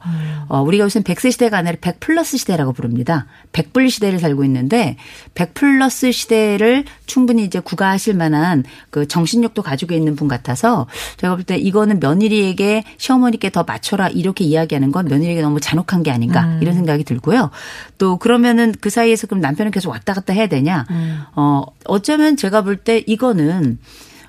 어, 0.49 0.63
우리가 0.63 0.85
요새 0.85 1.01
100세 1.01 1.33
시대가 1.33 1.59
아니라 1.59 1.75
100 1.81 1.99
플러스 1.99 2.37
시대라고 2.39 2.73
부릅니다. 2.73 3.27
100불 3.53 3.91
시대를 3.91 4.21
살고 4.21 4.45
있는데 4.45 4.97
100 5.35 5.55
플러스 5.55 6.13
시대를 6.13 6.85
충분히 7.07 7.43
이제 7.45 7.59
구가하실 7.59 8.15
만한 8.15 8.63
그 8.91 9.09
정신력도 9.09 9.61
가지고 9.63 9.95
있는 9.95 10.15
분 10.15 10.29
같아서 10.29 10.87
제가 11.17 11.35
볼 11.35 11.43
때 11.45 11.57
이거는 11.57 11.99
며느리에게 11.99 12.85
시어머니께 12.97 13.51
더 13.51 13.65
맞춰라 13.65 14.07
이렇게 14.11 14.45
이야기하는 14.45 14.93
건 14.93 15.07
며느리에게 15.07 15.43
너무 15.43 15.59
잔혹한 15.59 16.05
게 16.05 16.13
아닌가 16.13 16.45
이런 16.63 16.75
생각이 16.75 17.03
들고요. 17.03 17.51
또 17.99 18.19
그러면은 18.19 18.73
그 18.81 18.89
사이에서 18.89 19.27
그럼 19.27 19.41
남편은 19.41 19.73
계속 19.73 19.91
왔다 19.91 20.15
갔다 20.15 20.33
해야 20.33 20.47
되냐? 20.47 20.87
어, 21.35 21.65
어쩌면 21.87 22.37
제가 22.37 22.63
볼 22.63 22.77
때 22.77 23.03
이거는 23.05 23.79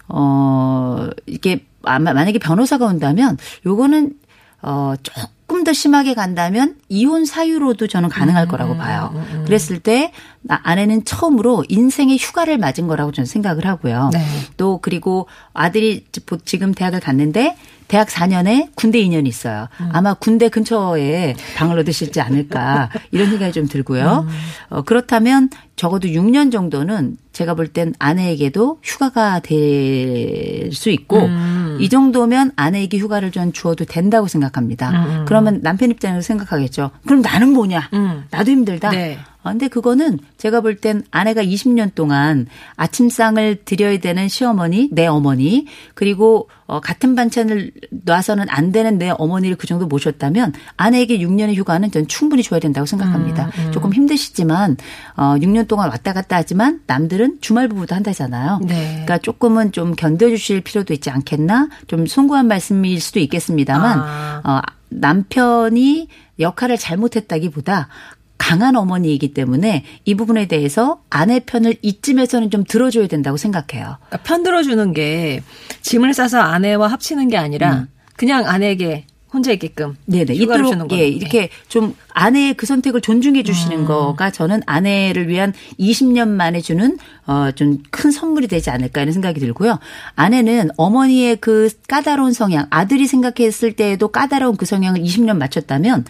어, 0.08 1.08
이게 1.28 1.69
아마 1.84 2.14
만약에 2.14 2.40
변호사가 2.40 2.86
온다면 2.86 3.38
요거는 3.66 4.14
어, 4.62 4.94
조금 5.02 5.64
더 5.64 5.72
심하게 5.72 6.14
간다면 6.14 6.76
이혼 6.90 7.24
사유로도 7.26 7.88
저는 7.88 8.10
가능할 8.10 8.48
거라고 8.50 8.76
봐요. 8.76 9.14
그랬을 9.46 9.80
때 9.80 10.12
나- 10.42 10.60
아내는 10.64 11.06
처음으로 11.06 11.64
인생의 11.70 12.18
휴가를 12.18 12.58
맞은 12.58 12.88
거라고 12.88 13.12
저는 13.14 13.26
생각을 13.26 13.66
하고요. 13.66 14.10
네. 14.12 14.26
또 14.58 14.80
그리고 14.82 15.28
아들이 15.54 16.06
지금 16.46 16.74
대학을 16.74 17.00
갔는데 17.00 17.56
대학 17.88 18.08
4년에 18.10 18.70
군대 18.76 19.02
2년이 19.02 19.28
있어요. 19.28 19.68
아마 19.94 20.14
군대 20.14 20.50
근처에 20.50 21.36
방을 21.56 21.80
얻으실지 21.80 22.22
않을까 22.22 22.90
이런 23.12 23.30
생각이 23.32 23.52
좀 23.54 23.68
들고요. 23.68 24.28
어, 24.70 24.82
그렇다면 24.84 25.50
적어도 25.76 26.08
6년 26.10 26.52
정도는 26.52 27.18
제가 27.32 27.56
볼 27.56 27.70
땐 27.70 27.94
아내에게도 27.98 28.80
휴가가 28.84 29.40
될 29.40 30.70
수 30.74 30.90
있고 30.92 31.18
이 31.80 31.90
정도면 31.90 32.52
아내에게 32.56 32.98
휴가를 32.98 33.32
좀 33.32 33.52
주어도 33.52 33.86
된다고 33.86 34.28
생각합니다. 34.28 35.26
그러면 35.26 35.62
남편 35.62 35.90
입장에서 35.92 36.22
생각하겠죠. 36.22 36.92
그럼 37.06 37.22
나는 37.22 37.54
뭐냐? 37.54 37.90
음. 37.94 38.24
나도 38.30 38.52
힘들다. 38.52 38.90
네. 38.92 39.18
아, 39.42 39.52
근데 39.52 39.68
그거는 39.70 40.20
제가 40.38 40.60
볼 40.62 40.76
땐 40.80 41.04
아내가 41.12 41.42
20년 41.44 41.96
동안 41.96 42.46
아침상을 42.76 43.64
드려야 43.66 43.98
되는 44.00 44.28
시어머니, 44.28 44.90
내 44.92 45.08
어머니, 45.08 45.66
그리고 45.94 46.50
어, 46.66 46.80
같은 46.80 47.16
반찬을 47.16 47.72
놔서는 47.90 48.46
안 48.50 48.72
되는 48.72 48.98
내 48.98 49.10
어머니를 49.10 49.56
그 49.56 49.66
정도 49.66 49.88
모셨다면 49.88 50.54
아내에게 50.78 51.20
6년의 51.20 51.56
휴가는 51.56 51.90
전 51.90 52.08
충분히 52.08 52.44
줘야 52.44 52.60
된다고 52.60 52.86
생각합니다. 52.86 53.50
조금 53.72 53.92
힘드시지만 53.94 54.78
어, 55.16 55.36
6년 55.38 55.68
동안 55.68 55.90
왔다 55.90 56.14
갔다 56.14 56.36
하지만 56.36 56.82
남들은 56.86 57.40
주말 57.42 57.68
부부도 57.70 57.96
한다잖아요. 57.96 58.60
네. 58.68 58.90
그러니까 58.92 59.18
조금은 59.18 59.72
좀 59.72 59.96
견뎌주실 59.96 60.62
필요도 60.62 60.94
있지 60.94 61.10
않겠나? 61.10 61.70
좀 61.88 62.06
송구한 62.06 62.48
말씀일 62.48 63.02
수도 63.02 63.20
있겠습니다만 63.20 64.00
아. 64.00 64.42
어, 64.44 64.62
남편이 64.90 66.08
역할을 66.40 66.78
잘못했다기보다 66.78 67.88
강한 68.40 68.76
어머니이기 68.76 69.36
때문에 69.36 69.84
이 70.06 70.16
부분에 70.16 70.48
대해서 70.48 71.02
아내 71.12 71.40
편을 71.40 71.76
이쯤에서는 71.84 72.50
좀 72.50 72.64
들어줘야 72.64 73.06
된다고 73.06 73.38
생각해요. 73.38 73.98
그러니까 74.08 74.18
편 74.24 74.42
들어주는 74.42 74.94
게 74.94 75.44
짐을 75.84 76.16
싸서 76.16 76.40
아내와 76.40 76.88
합치는 76.88 77.28
게 77.28 77.38
아니라 77.38 77.86
그냥 78.16 78.48
아내에게 78.48 79.06
혼자 79.32 79.52
있게끔 79.52 79.96
네네. 80.06 80.34
이토록. 80.34 80.92
예, 80.94 81.08
이렇게 81.08 81.50
좀 81.68 81.94
아내의 82.14 82.56
그 82.56 82.66
선택을 82.66 83.00
존중해 83.02 83.44
주시는 83.44 83.86
거가 83.86 84.32
저는 84.32 84.62
아내를 84.66 85.28
위한 85.28 85.54
20년 85.80 86.30
만에 86.30 86.62
주는 86.62 86.98
어, 87.28 87.52
좀 87.54 87.78
큰 87.92 88.12
선물이 88.12 88.48
되지 88.48 88.70
않을까 88.72 89.02
하는 89.02 89.14
생각이 89.14 89.40
들고요. 89.40 89.78
아내는 90.16 90.70
어머니의 90.78 91.36
그 91.36 91.70
까다로운 91.88 92.34
성향, 92.34 92.66
아들이 92.72 93.06
생각했을 93.06 93.74
때에도 93.74 94.08
까다로운 94.08 94.56
그 94.56 94.66
성향을 94.66 95.02
20년 95.02 95.38
맞췄다면 95.38 96.06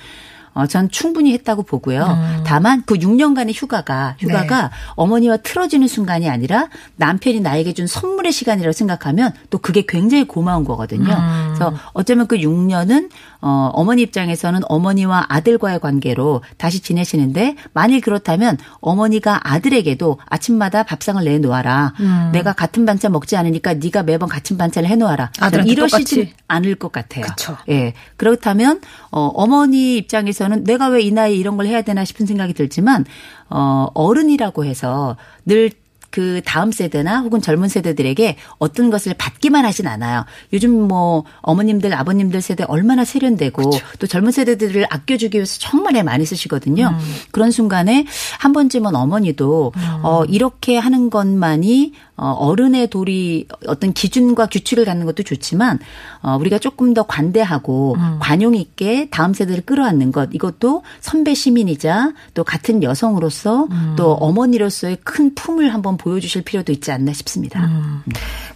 어, 0.60 0.68
전 0.68 0.90
충분히 0.90 1.34
했다고 1.34 1.64
보고요. 1.64 2.42
다만 2.46 2.84
그 2.86 2.96
6년간의 2.96 3.54
휴가가, 3.54 4.16
휴가가 4.20 4.72
어머니와 4.96 5.38
틀어지는 5.38 5.88
순간이 5.88 6.30
아니라 6.30 6.70
남편이 6.98 7.40
나에게 7.40 7.74
준 7.74 7.88
선물의 7.88 8.32
시간이라고 8.32 8.72
생각하면 8.72 9.34
또 9.50 9.58
그게 9.58 9.84
굉장히 9.88 10.26
고마운 10.26 10.64
거거든요. 10.66 11.16
그래서 11.48 11.74
어쩌면 11.94 12.28
그 12.28 12.38
6년은 12.38 13.10
어, 13.42 13.70
어머니 13.74 14.02
입장에서는 14.04 14.62
어머니와 14.68 15.26
아들과의 15.30 15.80
관계로 15.80 16.42
다시 16.58 16.82
지내시는데 16.82 17.56
만일 17.74 18.02
그렇다면 18.02 18.58
어머니가 18.82 19.40
아들에게도 19.44 20.20
아침마다 20.26 20.84
밥상을 20.84 21.24
내놓아라. 21.24 21.94
내가 22.34 22.54
같은 22.54 22.86
반찬 22.86 23.12
먹지 23.12 23.36
않으니까 23.38 23.76
네가 23.76 24.04
매번 24.04 24.28
같은 24.30 24.58
반찬을 24.58 24.90
해놓아라. 24.90 25.32
이러시지. 25.66 26.34
않을 26.48 26.76
것 26.76 26.92
같아요. 26.92 27.26
그쵸. 27.26 27.58
예. 27.70 27.94
그렇다면 28.18 28.82
어 29.12 29.22
어머니 29.34 29.98
입장에서는 29.98 30.64
내가 30.66 30.88
왜 30.90 31.00
이 31.00 31.12
나이에 31.12 31.36
이런 31.36 31.56
걸 31.56 31.66
해야 31.66 31.82
되나 31.82 32.04
싶은 32.04 32.26
생각이 32.26 32.54
들지만 32.54 33.06
어 33.50 33.88
어른이라고 33.94 34.66
해서 34.66 35.16
늘 35.46 35.72
그 36.10 36.42
다음 36.46 36.72
세대나 36.72 37.20
혹은 37.20 37.42
젊은 37.42 37.68
세대들에게 37.68 38.36
어떤 38.58 38.90
것을 38.90 39.14
받기만 39.18 39.66
하진 39.66 39.88
않아요. 39.88 40.26
요즘 40.54 40.72
뭐 40.72 41.24
어머님들, 41.42 41.94
아버님들 41.94 42.42
세대 42.42 42.64
얼마나 42.68 43.04
세련되고 43.06 43.72
또 44.00 44.08
젊은 44.08 44.32
세대들을 44.32 44.86
아껴주기 44.90 45.38
위해서 45.38 45.58
정말 45.60 45.90
많이 46.04 46.26
쓰시거든요. 46.26 46.96
그런 47.32 47.52
순간에 47.52 48.06
한 48.40 48.54
번쯤은 48.54 48.96
어머니도 48.96 49.74
어 50.04 50.24
이렇게 50.26 50.78
하는 50.78 51.10
것만이 51.10 51.94
어, 52.20 52.32
어른의 52.32 52.90
도리 52.90 53.48
어떤 53.68 53.94
기준과 53.94 54.48
규칙을 54.48 54.86
갖는 54.86 55.06
것도 55.06 55.24
좋지만 55.24 55.80
어, 56.22 56.36
우리가 56.38 56.60
조금 56.60 56.94
더 56.94 57.04
관대하고 57.04 57.96
음. 57.98 58.18
관용 58.20 58.56
있게 58.56 59.08
다음 59.10 59.34
세대를 59.34 59.66
끌어안는 59.66 60.12
것 60.12 60.30
이것도 60.34 60.84
선배 61.00 61.34
시민이자 61.34 62.14
또 62.34 62.44
같은 62.44 62.84
여성으로서 62.84 63.68
음. 63.72 63.94
또 63.98 64.14
어머니로서의 64.14 64.98
큰 65.04 65.34
품을 65.34 65.74
한번 65.74 65.96
보여주실 65.96 66.44
필요도 66.44 66.74
있지 66.74 66.92
않나 66.92 67.14
싶습니다. 67.14 67.66
음. 67.66 68.04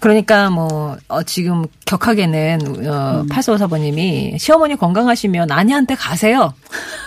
그러니까 0.02 0.50
뭐 0.50 0.98
어, 1.08 1.24
지금 1.24 1.66
격하게는 1.86 2.88
어, 2.88 3.26
8454번님이 3.30 4.38
시어머니 4.38 4.76
건강하시면 4.76 5.52
아내한테 5.52 5.96
가세요. 5.96 6.54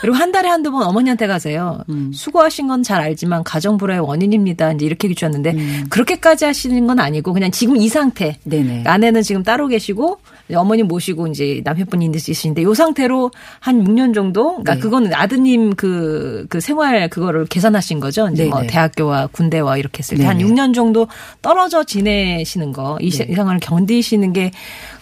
그리고 0.00 0.16
한 0.16 0.32
달에 0.32 0.48
한두 0.48 0.70
번 0.70 0.82
어머니한테 0.84 1.26
가세요. 1.26 1.80
수고하신 2.12 2.68
건 2.68 2.86
잘 2.86 3.00
알지만 3.00 3.42
가정 3.42 3.78
불화의 3.78 3.98
원인입니다. 3.98 4.70
이제 4.72 4.86
이렇게 4.86 5.08
주셨는데 5.08 5.86
그렇게까지 5.90 6.45
하시는 6.46 6.86
건 6.86 6.98
아니고 7.00 7.32
그냥 7.32 7.50
지금 7.50 7.76
이 7.76 7.88
상태. 7.88 8.38
네네. 8.44 8.84
아내는 8.86 9.22
지금 9.22 9.42
따로 9.42 9.66
계시고 9.68 10.18
어머니 10.54 10.82
모시고 10.82 11.26
이제 11.26 11.60
남편분이 11.64 12.10
있으신데 12.14 12.62
요 12.62 12.72
상태로 12.74 13.30
한 13.60 13.84
6년 13.84 14.14
정도 14.14 14.50
그러니까 14.52 14.74
네. 14.74 14.80
그거는 14.80 15.12
아드님 15.14 15.74
그, 15.74 16.46
그 16.48 16.60
생활 16.60 17.08
그거를 17.10 17.46
계산하신 17.46 18.00
거죠. 18.00 18.28
이제 18.32 18.46
뭐 18.46 18.60
네네. 18.60 18.72
대학교와 18.72 19.26
군대와 19.28 19.76
이렇게 19.76 19.98
했을 19.98 20.18
때한 20.18 20.38
네네. 20.38 20.50
6년 20.50 20.74
정도 20.74 21.08
떨어져 21.42 21.84
지내시는 21.84 22.72
거, 22.72 22.96
이, 23.00 23.10
시- 23.10 23.26
이 23.28 23.34
상황을 23.34 23.60
견디시는 23.60 24.32
게 24.32 24.50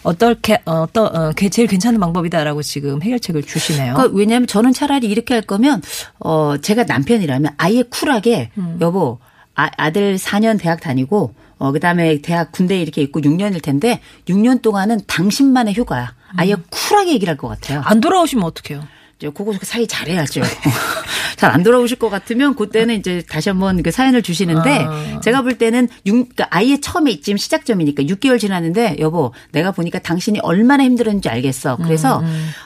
어떻게, 0.03 0.59
어, 0.65 0.85
어, 0.95 0.99
어, 0.99 1.31
게- 1.35 1.49
제일 1.49 1.67
괜찮은 1.67 1.99
방법이다라고 1.99 2.61
지금 2.61 3.01
해결책을 3.01 3.43
주시네요. 3.43 3.93
그러니까 3.93 4.17
왜냐하면 4.17 4.47
저는 4.47 4.73
차라리 4.73 5.07
이렇게 5.07 5.33
할 5.33 5.41
거면 5.43 5.81
어 6.19 6.55
제가 6.61 6.83
남편이라면 6.83 7.53
아예 7.57 7.83
쿨하게 7.83 8.49
음. 8.57 8.77
여보 8.81 9.19
아, 9.55 9.69
아들 9.77 10.15
4년 10.17 10.59
대학 10.59 10.81
다니고 10.81 11.33
어 11.57 11.71
그다음에 11.71 12.21
대학 12.21 12.51
군대 12.51 12.79
이렇게 12.81 13.01
있고 13.01 13.21
6년일 13.21 13.63
텐데 13.63 14.01
6년 14.27 14.61
동안은 14.61 15.01
당신만의 15.07 15.73
휴가야. 15.73 16.13
아예 16.37 16.53
음. 16.53 16.63
쿨하게 16.69 17.13
얘기를 17.13 17.31
할 17.31 17.37
것 17.37 17.47
같아요. 17.47 17.81
안 17.85 18.01
돌아오시면 18.01 18.43
어떡해요? 18.45 18.85
이제 19.17 19.29
그거 19.33 19.53
사이 19.61 19.87
잘해야죠. 19.87 20.41
잘 21.37 21.51
안 21.51 21.63
돌아오실 21.63 21.97
것 21.99 22.09
같으면 22.09 22.55
그때는 22.55 22.95
이제 22.95 23.23
다시 23.29 23.49
한번 23.49 23.81
그 23.83 23.91
사연을 23.91 24.21
주시는데 24.21 24.85
아. 24.87 25.19
제가 25.21 25.41
볼 25.41 25.57
때는 25.57 25.87
육, 26.05 26.13
그러니까 26.13 26.47
아예 26.49 26.79
처음에 26.81 27.21
지금 27.21 27.37
시작점이니까 27.37 28.03
6개월 28.03 28.39
지났는데 28.39 28.97
여보 28.99 29.33
내가 29.51 29.71
보니까 29.71 29.99
당신이 29.99 30.39
얼마나 30.43 30.83
힘들었는지 30.83 31.29
알겠어. 31.29 31.77
그래서 31.77 32.21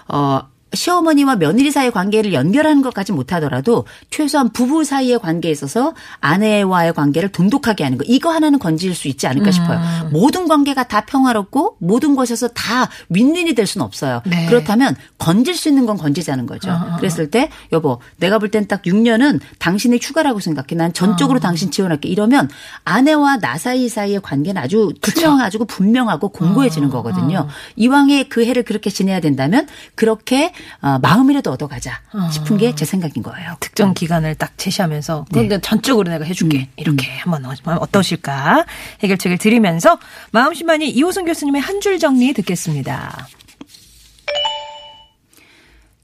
어 0.07 0.41
시어머니와 0.73 1.37
며느리 1.37 1.71
사이의 1.71 1.91
관계를 1.91 2.33
연결하는 2.33 2.81
것까지 2.81 3.11
못하더라도 3.11 3.85
최소한 4.09 4.49
부부 4.49 4.83
사이의 4.83 5.19
관계에 5.19 5.51
있어서 5.51 5.93
아내와의 6.19 6.93
관계를 6.93 7.29
돈독하게 7.29 7.83
하는 7.83 7.97
거 7.97 8.03
이거 8.07 8.31
하나는 8.31 8.59
건질 8.59 8.93
수 8.93 9.07
있지 9.07 9.25
않을까 9.27 9.51
싶어요. 9.51 9.79
모든 10.11 10.47
관계가 10.47 10.83
다 10.83 11.01
평화롭고 11.01 11.77
모든 11.79 12.15
것에서 12.15 12.47
다 12.49 12.89
윈윈이 13.09 13.55
될 13.55 13.65
수는 13.65 13.85
없어요. 13.85 14.21
네. 14.25 14.45
그렇다면 14.47 14.95
건질 15.17 15.55
수 15.55 15.69
있는 15.69 15.85
건 15.85 15.97
건지자는 15.97 16.45
거죠. 16.45 16.77
그랬을 16.97 17.31
때 17.31 17.49
여보 17.71 17.99
내가 18.17 18.37
볼 18.37 18.49
땐 18.51 18.67
딱 18.67 18.83
6년은 18.83 19.39
당신의 19.57 19.99
휴가라고 20.01 20.39
생각해. 20.39 20.75
난 20.75 20.93
전적으로 20.93 21.39
당신 21.39 21.71
지원할게. 21.71 22.09
이러면 22.09 22.49
아내와 22.83 23.37
나 23.37 23.57
사이 23.57 23.89
사이의 23.89 24.21
관계는 24.21 24.61
아주 24.61 24.93
투명하고 25.01 25.65
분명하고 25.65 26.29
공고해지는 26.29 26.89
거거든요. 26.89 27.47
이왕에 27.75 28.23
그 28.23 28.45
해를 28.45 28.63
그렇게 28.63 28.89
지내야 28.89 29.19
된다면 29.19 29.67
그렇게 29.95 30.51
어, 30.81 30.97
마음이라도 30.99 31.51
얻어가자 31.51 32.01
싶은 32.31 32.57
게 32.57 32.73
제 32.75 32.85
생각인 32.85 33.23
거예요. 33.23 33.55
특정 33.59 33.93
기간을 33.93 34.35
딱 34.35 34.57
제시하면서 34.57 35.25
그런데 35.31 35.59
전적으로 35.59 36.09
내가 36.09 36.23
해줄게 36.25 36.69
이렇게 36.77 37.09
한번 37.17 37.45
어- 37.45 37.53
어떠실까 37.65 38.65
해결책을 39.01 39.37
드리면서 39.37 39.99
마음심만이 40.31 40.89
이호선 40.89 41.25
교수님의 41.25 41.61
한 41.61 41.79
줄 41.81 41.97
정리 41.99 42.33
듣겠습니다. 42.33 43.27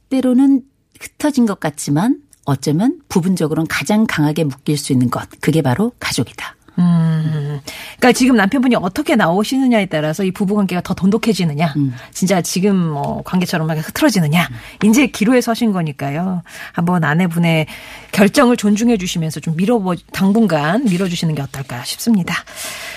때로는 0.10 0.62
흩어진 1.00 1.46
것 1.46 1.60
같지만 1.60 2.20
어쩌면 2.46 3.00
부분적으로는 3.10 3.68
가장 3.68 4.06
강하게 4.08 4.44
묶일 4.44 4.78
수 4.78 4.94
있는 4.94 5.10
것 5.10 5.28
그게 5.42 5.62
바로 5.62 5.92
가족이다. 6.00 6.56
음, 6.77 7.62
그러니까 7.98 8.12
지금 8.12 8.36
남편분이 8.36 8.75
어떻게 8.75 9.15
나오시느냐에 9.15 9.86
따라서 9.86 10.24
이 10.25 10.32
부부 10.32 10.55
관계가 10.55 10.82
더 10.82 10.94
돈독해지느냐, 10.94 11.74
진짜 12.12 12.41
지금 12.41 12.75
뭐 12.75 13.22
관계처럼 13.24 13.67
막 13.67 13.77
흐트러지느냐, 13.77 14.50
이제 14.84 15.08
기로에 15.08 15.39
서신 15.39 15.72
거니까요. 15.72 16.44
한번 16.74 17.03
아내분의 17.05 17.67
결정을 18.12 18.58
존중해 18.58 18.98
주시면서 18.98 19.39
좀 19.39 19.55
밀어보 19.55 19.96
당분간 20.12 20.84
밀어주시는 20.86 21.36
게 21.36 21.41
어떨까 21.41 21.84
싶습니다. 21.86 22.36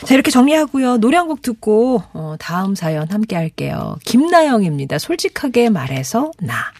자 0.04 0.14
이렇게 0.14 0.30
정리하고요. 0.30 0.97
노래 0.99 1.16
한 1.16 1.28
곡 1.28 1.42
듣고 1.42 2.02
어, 2.14 2.37
다음 2.38 2.75
사연 2.75 3.06
함께 3.11 3.37
할게요. 3.37 3.97
김나영입니다. 4.04 4.99
솔직하게 4.99 5.68
말해서 5.68 6.30
나. 6.40 6.73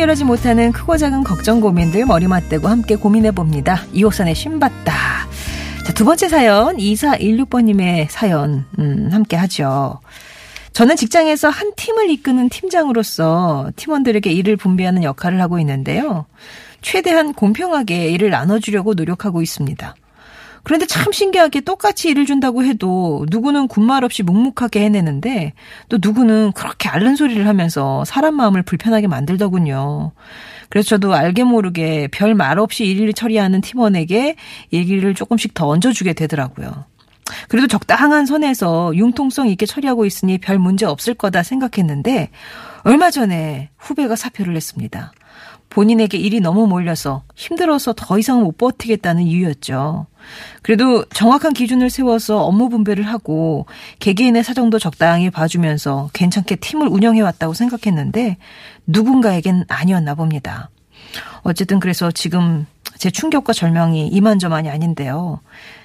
해결하지 0.00 0.24
못하는 0.24 0.72
크고 0.72 0.96
작은 0.96 1.24
걱정 1.24 1.60
고민들 1.60 2.06
머리 2.06 2.26
맞대고 2.26 2.68
함께 2.68 2.96
고민해 2.96 3.32
봅니다. 3.32 3.84
이호선의 3.92 4.34
신받다. 4.34 4.94
자, 5.84 5.92
두 5.92 6.06
번째 6.06 6.26
사연 6.30 6.78
2416번님의 6.78 8.08
사연 8.08 8.64
음, 8.78 9.10
함께 9.12 9.36
하죠. 9.36 10.00
저는 10.72 10.96
직장에서 10.96 11.50
한 11.50 11.72
팀을 11.76 12.08
이끄는 12.08 12.48
팀장으로서 12.48 13.72
팀원들에게 13.76 14.32
일을 14.32 14.56
분배하는 14.56 15.02
역할을 15.02 15.38
하고 15.42 15.58
있는데요. 15.58 16.24
최대한 16.80 17.34
공평하게 17.34 18.08
일을 18.08 18.30
나눠주려고 18.30 18.94
노력하고 18.94 19.42
있습니다. 19.42 19.94
그런데 20.62 20.86
참 20.86 21.12
신기하게 21.12 21.60
똑같이 21.62 22.08
일을 22.10 22.26
준다고 22.26 22.64
해도 22.64 23.24
누구는 23.30 23.68
군말 23.68 24.04
없이 24.04 24.22
묵묵하게 24.22 24.80
해내는데 24.84 25.54
또 25.88 25.98
누구는 26.00 26.52
그렇게 26.52 26.88
앓는 26.88 27.16
소리를 27.16 27.46
하면서 27.46 28.04
사람 28.04 28.34
마음을 28.36 28.62
불편하게 28.62 29.06
만들더군요. 29.06 30.12
그래서 30.68 30.90
저도 30.90 31.14
알게 31.14 31.44
모르게 31.44 32.08
별 32.08 32.34
말 32.34 32.58
없이 32.58 32.84
일을 32.86 33.12
처리하는 33.12 33.60
팀원에게 33.60 34.36
얘기를 34.72 35.14
조금씩 35.14 35.54
더 35.54 35.68
얹어주게 35.68 36.12
되더라고요. 36.12 36.84
그래도 37.48 37.66
적당한 37.66 38.26
선에서 38.26 38.92
융통성 38.94 39.48
있게 39.48 39.66
처리하고 39.66 40.04
있으니 40.04 40.38
별 40.38 40.58
문제 40.58 40.86
없을 40.86 41.14
거다 41.14 41.42
생각했는데 41.42 42.30
얼마 42.82 43.10
전에 43.10 43.70
후배가 43.78 44.16
사표를 44.16 44.54
냈습니다. 44.54 45.12
본인에게 45.68 46.18
일이 46.18 46.40
너무 46.40 46.66
몰려서 46.66 47.22
힘들어서 47.36 47.92
더 47.96 48.18
이상 48.18 48.42
못 48.42 48.56
버티겠다는 48.56 49.22
이유였죠. 49.22 50.06
그래도 50.62 51.04
정확한 51.06 51.52
기준을 51.52 51.90
세워서 51.90 52.42
업무 52.42 52.68
분배를 52.68 53.04
하고 53.06 53.66
개개인의 53.98 54.44
사정도 54.44 54.78
적당히 54.78 55.30
봐주면서 55.30 56.10
괜찮게 56.12 56.56
팀을 56.56 56.88
운영해 56.88 57.20
왔다고 57.20 57.54
생각했는데 57.54 58.36
누군가에겐 58.86 59.64
아니었나 59.68 60.14
봅니다. 60.14 60.70
어쨌든 61.42 61.80
그래서 61.80 62.10
지금 62.10 62.66
제 62.98 63.10
충격과 63.10 63.52
절망이 63.52 64.08
이만저만이 64.08 64.68
아닌데요. 64.68 65.40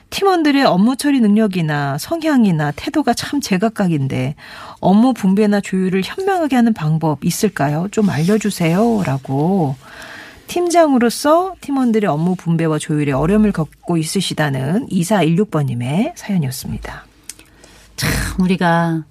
팀원들의 0.10 0.64
업무 0.66 0.96
처리 0.96 1.20
능력이나 1.20 1.98
성향이나 1.98 2.72
태도가 2.72 3.14
참 3.14 3.42
제각각인데 3.42 4.36
업무 4.80 5.14
분배나 5.14 5.62
조율을 5.62 6.04
현명하게 6.06 6.56
하는 6.56 6.74
방법 6.74 7.26
있을까요? 7.26 7.88
좀 7.92 8.10
알려주세요. 8.10 9.04
라고 9.06 9.76
팀장으로서 10.48 11.56
팀원들의 11.62 12.10
업무 12.10 12.36
분배와 12.36 12.80
조율에 12.80 13.12
어려움을 13.12 13.52
겪고 13.52 13.98
있으시다는 13.98 14.88
2416번님의 14.88 16.14
사연이었습니다. 16.16 17.06
참 17.96 18.12
우리가 18.40 19.04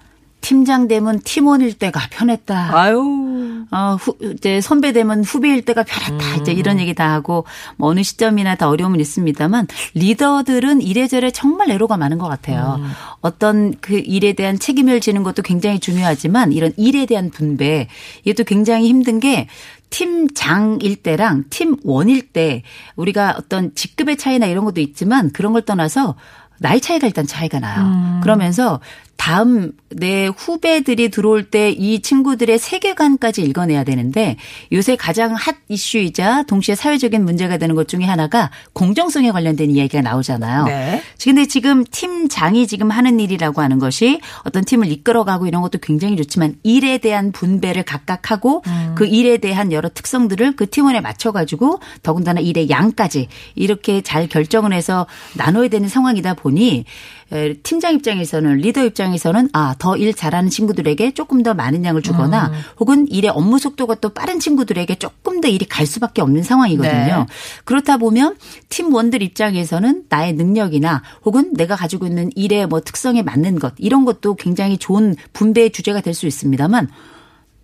팀장 0.44 0.88
되면 0.88 1.20
팀원일 1.20 1.72
때가 1.78 2.00
편했다. 2.10 2.78
아유. 2.78 3.64
어, 3.70 3.96
후, 3.98 4.14
이제 4.20 4.60
선배 4.60 4.92
되면 4.92 5.24
후배일 5.24 5.62
때가 5.62 5.84
편했다. 5.84 6.36
이제 6.42 6.52
이런 6.52 6.78
얘기 6.78 6.92
다 6.94 7.14
하고 7.14 7.46
뭐 7.78 7.88
어느 7.88 8.02
시점이나 8.02 8.54
다 8.54 8.68
어려움은 8.68 9.00
있습니다만 9.00 9.68
리더들은 9.94 10.82
이래저래 10.82 11.30
정말 11.30 11.70
애로가 11.70 11.96
많은 11.96 12.18
것 12.18 12.28
같아요. 12.28 12.78
어떤 13.22 13.74
그 13.80 13.94
일에 13.94 14.34
대한 14.34 14.58
책임을 14.58 15.00
지는 15.00 15.22
것도 15.22 15.40
굉장히 15.40 15.80
중요하지만 15.80 16.52
이런 16.52 16.72
일에 16.76 17.06
대한 17.06 17.30
분배 17.30 17.88
이것도 18.24 18.44
굉장히 18.44 18.88
힘든 18.88 19.20
게 19.20 19.48
팀장일 19.94 20.96
때랑 20.96 21.44
팀원일 21.50 22.32
때 22.32 22.64
우리가 22.96 23.36
어떤 23.38 23.72
직급의 23.76 24.16
차이나 24.16 24.46
이런 24.46 24.64
것도 24.64 24.80
있지만 24.80 25.30
그런 25.30 25.52
걸 25.52 25.62
떠나서 25.62 26.16
나이 26.58 26.80
차이가 26.80 27.06
일단 27.06 27.28
차이가 27.28 27.60
나요. 27.60 28.20
그러면서 28.20 28.80
다음 29.16 29.72
내 29.90 30.26
후배들이 30.26 31.10
들어올 31.10 31.44
때 31.44 31.74
이 31.84 32.00
친구들의 32.00 32.58
세계관까지 32.58 33.42
읽어내야 33.42 33.84
되는데 33.84 34.36
요새 34.72 34.96
가장 34.96 35.34
핫 35.34 35.56
이슈이자 35.68 36.44
동시에 36.44 36.74
사회적인 36.74 37.24
문제가 37.24 37.58
되는 37.58 37.74
것 37.74 37.88
중에 37.88 38.04
하나가 38.04 38.50
공정성에 38.72 39.30
관련된 39.30 39.70
이야기가 39.70 40.02
나오잖아요. 40.02 40.64
네. 40.64 41.02
근데 41.22 41.46
지금 41.46 41.84
팀장이 41.84 42.66
지금 42.66 42.90
하는 42.90 43.20
일이라고 43.20 43.60
하는 43.60 43.78
것이 43.78 44.20
어떤 44.44 44.64
팀을 44.64 44.90
이끌어가고 44.90 45.46
이런 45.46 45.62
것도 45.62 45.78
굉장히 45.78 46.16
좋지만 46.16 46.56
일에 46.62 46.98
대한 46.98 47.32
분배를 47.32 47.82
각각 47.82 48.30
하고 48.30 48.62
그 48.94 49.06
일에 49.06 49.36
대한 49.38 49.72
여러 49.72 49.88
특성들을 49.88 50.56
그 50.56 50.68
팀원에 50.70 51.00
맞춰가지고 51.00 51.80
더군다나 52.02 52.40
일의 52.40 52.70
양까지 52.70 53.28
이렇게 53.54 54.00
잘 54.00 54.28
결정을 54.28 54.72
해서 54.72 55.06
나눠야 55.34 55.68
되는 55.68 55.88
상황이다 55.88 56.34
보니 56.34 56.84
에, 57.23 57.23
팀장 57.62 57.94
입장에서는 57.94 58.56
리더 58.58 58.84
입장에서는 58.84 59.48
아 59.52 59.74
더 59.78 59.96
일 59.96 60.14
잘하는 60.14 60.50
친구들에게 60.50 61.12
조금 61.12 61.42
더 61.42 61.54
많은 61.54 61.84
양을 61.84 62.02
주거나 62.02 62.52
혹은 62.78 63.06
일의 63.08 63.30
업무 63.30 63.58
속도가 63.58 63.96
또 63.96 64.10
빠른 64.10 64.38
친구들에게 64.40 64.94
조금 64.96 65.40
더 65.40 65.48
일이 65.48 65.64
갈 65.66 65.86
수밖에 65.86 66.22
없는 66.22 66.42
상황이거든요. 66.42 66.94
네. 66.94 67.26
그렇다 67.64 67.96
보면 67.96 68.36
팀원들 68.68 69.22
입장에서는 69.22 70.04
나의 70.08 70.32
능력이나 70.34 71.02
혹은 71.24 71.52
내가 71.54 71.76
가지고 71.76 72.06
있는 72.06 72.30
일의 72.34 72.66
뭐 72.66 72.80
특성에 72.80 73.22
맞는 73.22 73.58
것 73.58 73.74
이런 73.78 74.04
것도 74.04 74.34
굉장히 74.36 74.78
좋은 74.78 75.16
분배의 75.32 75.70
주제가 75.70 76.00
될 76.00 76.14
수 76.14 76.26
있습니다만 76.26 76.88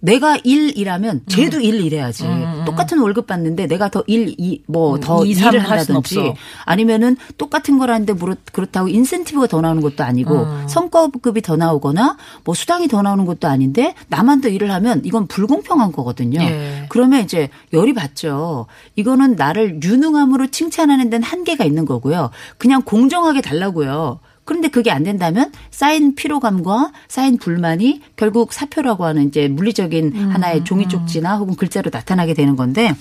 내가 0.00 0.38
일 0.44 0.76
일하면 0.76 1.22
쟤도 1.28 1.58
음. 1.58 1.62
일 1.62 1.80
일해야지. 1.80 2.24
똑같은 2.64 2.98
월급 2.98 3.26
받는데 3.26 3.66
내가 3.66 3.88
더 3.90 4.02
일, 4.06 4.34
이, 4.38 4.62
뭐, 4.66 4.98
더 4.98 5.22
음, 5.22 5.26
일을 5.26 5.60
한다든지. 5.60 6.34
아니면은 6.64 7.16
똑같은 7.38 7.76
뭐 8.14 8.34
그렇다고 8.52 8.88
인센티브가 8.88 9.46
더 9.46 9.60
나오는 9.60 9.82
것도 9.82 10.04
아니고 10.04 10.34
음. 10.34 10.68
성과급이 10.68 11.42
더 11.42 11.56
나오거나 11.56 12.16
뭐 12.44 12.54
수당이 12.54 12.88
더 12.88 13.02
나오는 13.02 13.24
것도 13.24 13.48
아닌데 13.48 13.94
나만 14.08 14.40
더 14.40 14.48
일을 14.48 14.70
하면 14.72 15.02
이건 15.04 15.26
불공평한 15.26 15.92
거거든요. 15.92 16.40
예. 16.40 16.86
그러면 16.88 17.22
이제 17.22 17.48
열이 17.72 17.94
받죠. 17.94 18.66
이거는 18.96 19.36
나를 19.36 19.82
유능함으로 19.82 20.48
칭찬하는 20.48 21.10
데는 21.10 21.22
한계가 21.22 21.64
있는 21.64 21.84
거고요. 21.84 22.30
그냥 22.58 22.82
공정하게 22.82 23.40
달라고요. 23.40 24.20
그런데 24.50 24.66
그게 24.66 24.90
안 24.90 25.04
된다면 25.04 25.52
쌓인 25.70 26.16
피로감과 26.16 26.90
쌓인 27.06 27.38
불만이 27.38 28.00
결국 28.16 28.52
사표라고 28.52 29.04
하는 29.04 29.28
이제 29.28 29.46
물리적인 29.46 30.32
하나의 30.32 30.64
종이 30.64 30.88
쪽지나 30.88 31.36
혹은 31.36 31.54
글자로 31.54 31.90
나타나게 31.94 32.34
되는 32.34 32.56
건데 32.56 32.92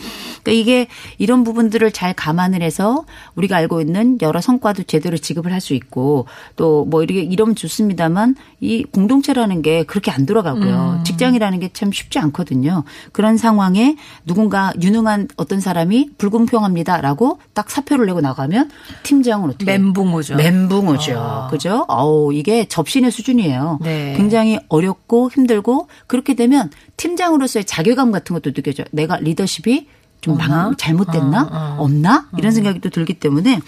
그러니까 0.43 0.51
이게 0.51 0.87
이런 1.17 1.43
부분들을 1.43 1.91
잘 1.91 2.13
감안을 2.13 2.61
해서 2.61 3.03
우리가 3.33 3.57
알고 3.57 3.81
있는 3.81 4.19
여러 4.21 4.41
성과도 4.41 4.83
제대로 4.83 5.17
지급을 5.17 5.51
할 5.51 5.59
수 5.59 5.73
있고 5.73 6.27
또 6.55 6.85
뭐 6.85 7.01
이렇게 7.03 7.21
이러면 7.21 7.55
좋습니다만 7.55 8.35
이 8.61 8.83
공동체라는 8.83 9.61
게 9.63 9.83
그렇게 9.83 10.11
안 10.11 10.25
돌아가고요. 10.27 11.01
직장이라는 11.03 11.59
게 11.59 11.69
참 11.73 11.91
쉽지 11.91 12.19
않거든요. 12.19 12.83
그런 13.11 13.37
상황에 13.37 13.95
누군가 14.25 14.71
유능한 14.81 15.27
어떤 15.35 15.59
사람이 15.61 16.11
불공평합니다라고 16.17 17.39
딱 17.53 17.69
사표를 17.69 18.05
내고 18.05 18.21
나가면 18.21 18.69
팀장은 19.03 19.49
어떻게 19.49 19.71
해요? 19.71 19.79
멘붕 19.81 20.13
오죠. 20.13 20.35
멘붕 20.35 20.87
오죠. 20.89 21.38
그죠? 21.47 21.85
어우, 21.87 22.33
이게 22.33 22.65
접신의 22.65 23.11
수준이에요. 23.11 23.79
네. 23.81 24.13
굉장히 24.17 24.59
어렵고 24.69 25.31
힘들고 25.31 25.87
그렇게 26.07 26.35
되면 26.35 26.69
팀장으로서의 26.97 27.65
자괴감 27.65 28.11
같은 28.11 28.33
것도 28.33 28.53
느껴져요. 28.53 28.87
내가 28.91 29.17
리더십이 29.17 29.87
좀? 30.21 30.37
막 30.37 30.77
잘못됐나? 30.77 31.43
어, 31.43 31.47
어. 31.51 31.83
없나? 31.83 32.27
이런 32.37 32.51
생각이 32.51 32.79
또 32.79 32.89
들기 32.89 33.13
때문에 33.13 33.61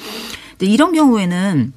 이런 0.60 0.94
경우에는 0.94 1.74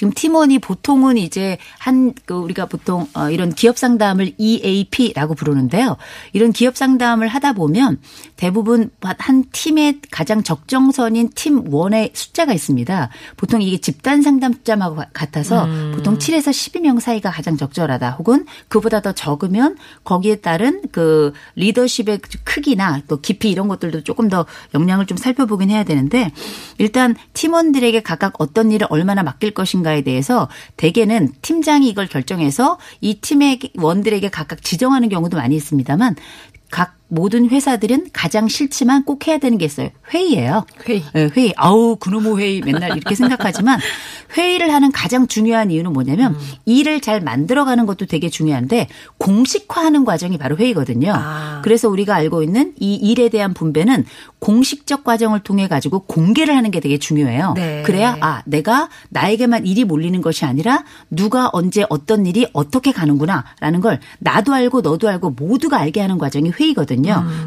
지금 0.00 0.14
팀원이 0.14 0.60
보통은 0.60 1.18
이제 1.18 1.58
한 1.78 2.14
그 2.24 2.34
우리가 2.34 2.66
보통 2.66 3.08
어 3.14 3.30
이런 3.30 3.52
기업 3.52 3.78
상담을 3.78 4.32
EAP라고 4.38 5.34
부르는데요. 5.34 5.96
이런 6.32 6.52
기업 6.52 6.76
상담을 6.76 7.28
하다 7.28 7.54
보면 7.54 7.98
대부분 8.36 8.90
한 9.02 9.44
팀의 9.52 10.00
가장 10.10 10.42
적정선인 10.42 11.30
팀 11.34 11.72
원의 11.72 12.10
숫자가 12.14 12.52
있습니다. 12.52 13.10
보통 13.36 13.62
이게 13.62 13.78
집단 13.78 14.22
상담 14.22 14.52
숫자하고 14.52 15.02
같아서 15.12 15.66
보통 15.94 16.18
7에서 16.18 16.50
12명 16.50 17.00
사이가 17.00 17.30
가장 17.30 17.56
적절하다. 17.56 18.10
혹은 18.12 18.46
그보다 18.68 19.00
더 19.00 19.12
적으면 19.12 19.76
거기에 20.04 20.36
따른 20.36 20.82
그 20.92 21.32
리더십의 21.56 22.20
크기나 22.44 23.00
또 23.08 23.20
깊이 23.20 23.50
이런 23.50 23.68
것들도 23.68 24.04
조금 24.04 24.28
더 24.28 24.46
역량을 24.74 25.06
좀 25.06 25.16
살펴보긴 25.16 25.70
해야 25.70 25.84
되는데 25.84 26.32
일단 26.78 27.16
팀원들에게 27.32 28.02
각각 28.02 28.34
어떤 28.38 28.70
일을 28.70 28.86
얼마나 28.90 29.22
맡길 29.22 29.52
것인가 29.52 29.89
에 29.94 30.02
대해서 30.02 30.48
대개는 30.76 31.32
팀장이 31.42 31.88
이걸 31.88 32.06
결정해서 32.06 32.78
이 33.00 33.20
팀의 33.20 33.60
원들에게 33.76 34.28
각각 34.30 34.62
지정하는 34.62 35.08
경우도 35.08 35.36
많이 35.36 35.56
있습니다만 35.56 36.16
각 36.70 36.99
모든 37.10 37.48
회사들은 37.50 38.06
가장 38.12 38.48
싫지만 38.48 39.04
꼭 39.04 39.26
해야 39.26 39.38
되는 39.38 39.58
게 39.58 39.64
있어요. 39.64 39.90
회의예요. 40.14 40.64
회의. 40.88 41.04
네, 41.12 41.28
회의. 41.36 41.52
아우 41.56 41.96
그놈의 41.96 42.38
회의 42.38 42.60
맨날 42.60 42.96
이렇게 42.96 43.14
생각하지만 43.14 43.78
회의를 44.36 44.72
하는 44.72 44.92
가장 44.92 45.26
중요한 45.26 45.70
이유는 45.70 45.92
뭐냐면 45.92 46.36
일을 46.64 47.00
잘 47.00 47.20
만들어가는 47.20 47.84
것도 47.86 48.06
되게 48.06 48.28
중요한데 48.30 48.88
공식화하는 49.18 50.04
과정이 50.04 50.38
바로 50.38 50.56
회의거든요. 50.56 51.12
아. 51.14 51.60
그래서 51.62 51.88
우리가 51.88 52.14
알고 52.14 52.42
있는 52.42 52.72
이 52.78 52.94
일에 52.94 53.28
대한 53.28 53.54
분배는 53.54 54.04
공식적 54.38 55.04
과정을 55.04 55.40
통해 55.40 55.68
가지고 55.68 56.00
공개를 56.00 56.56
하는 56.56 56.70
게 56.70 56.80
되게 56.80 56.98
중요해요. 56.98 57.54
네. 57.56 57.82
그래야 57.84 58.16
아 58.20 58.42
내가 58.46 58.88
나에게만 59.10 59.66
일이 59.66 59.84
몰리는 59.84 60.20
것이 60.22 60.44
아니라 60.44 60.84
누가 61.10 61.50
언제 61.52 61.84
어떤 61.88 62.24
일이 62.26 62.46
어떻게 62.52 62.92
가는구나라는 62.92 63.80
걸 63.80 64.00
나도 64.20 64.54
알고 64.54 64.80
너도 64.80 65.08
알고 65.08 65.30
모두가 65.30 65.78
알게 65.78 66.00
하는 66.00 66.18
과정이 66.18 66.50
회의거든요. 66.50 66.99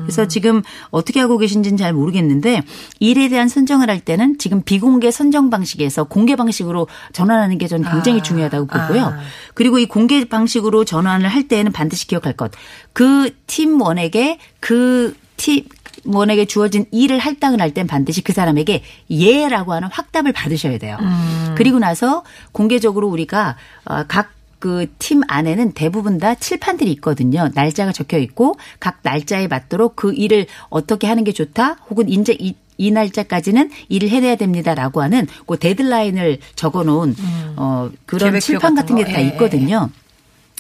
그래서 0.04 0.28
지금 0.28 0.62
어떻게 0.90 1.20
하고 1.20 1.38
계신지는 1.38 1.78
잘 1.78 1.94
모르겠는데 1.94 2.64
일에 3.00 3.30
대한 3.30 3.48
선정을 3.48 3.90
할 3.90 4.00
때는 4.00 4.38
지금 4.38 4.62
비공개 4.62 5.12
선정 5.12 5.50
방식에서 5.50 6.06
공개 6.06 6.36
방식으로 6.36 6.88
전환하는 7.14 7.58
게 7.58 7.68
저는 7.68 7.90
굉장히 7.90 8.20
아. 8.20 8.24
중요하다고 8.24 8.68
보고요. 8.68 9.04
아. 9.06 9.20
그리고 9.54 9.80
이 9.80 9.86
공개 9.86 10.24
방식으로 10.26 10.86
전환을 10.86 11.28
할 11.28 11.48
때에는 11.48 11.72
반드시 11.72 12.08
기억할 12.08 12.34
것. 12.34 12.52
그 12.94 13.32
팀원에게 13.48 14.40
그 14.60 15.16
팀, 15.38 15.66
원에게 16.06 16.46
주어진 16.46 16.86
일을 16.92 17.20
할당을 17.20 17.62
할 17.62 17.74
땐 17.74 17.88
반드시 17.88 18.22
그 18.22 18.34
사람에게 18.34 18.84
예라고 19.10 19.74
하는 19.74 19.90
확답을 19.92 20.32
받으셔야 20.32 20.78
돼요. 20.78 20.98
그리고 21.56 21.80
나서 21.80 22.24
공개적으로 22.52 23.08
우리가 23.08 23.56
어, 23.86 24.04
각 24.08 24.32
그 24.64 24.86
팀 24.98 25.24
안에는 25.28 25.74
대부분 25.74 26.20
다 26.20 26.36
칠판들이 26.36 26.90
있거든요. 26.94 27.50
날짜가 27.54 27.92
적혀 27.92 28.18
있고 28.20 28.56
각 28.80 29.00
날짜에 29.02 29.48
맞도록 29.48 29.98
그 29.98 30.14
일을 30.14 30.46
어떻게 30.70 31.06
하는 31.08 31.26
게 31.26 31.34
좋다 31.34 31.74
혹은 31.90 32.08
이제 32.08 32.34
이, 32.40 32.56
이 32.78 32.90
날짜까지는 32.92 33.70
일을 33.90 34.08
해내야 34.08 34.38
됩니다라고 34.38 35.02
하는 35.02 35.28
그 35.46 35.60
데드라인을 35.60 36.38
적어 36.56 36.84
놓은 36.84 37.14
어 37.58 37.90
그런 38.06 38.40
칠판 38.40 38.74
같은 38.76 38.96
같은 38.96 38.96
게 38.96 39.04
거. 39.04 39.12
다 39.12 39.22
예, 39.22 39.28
있거든요. 39.28 39.90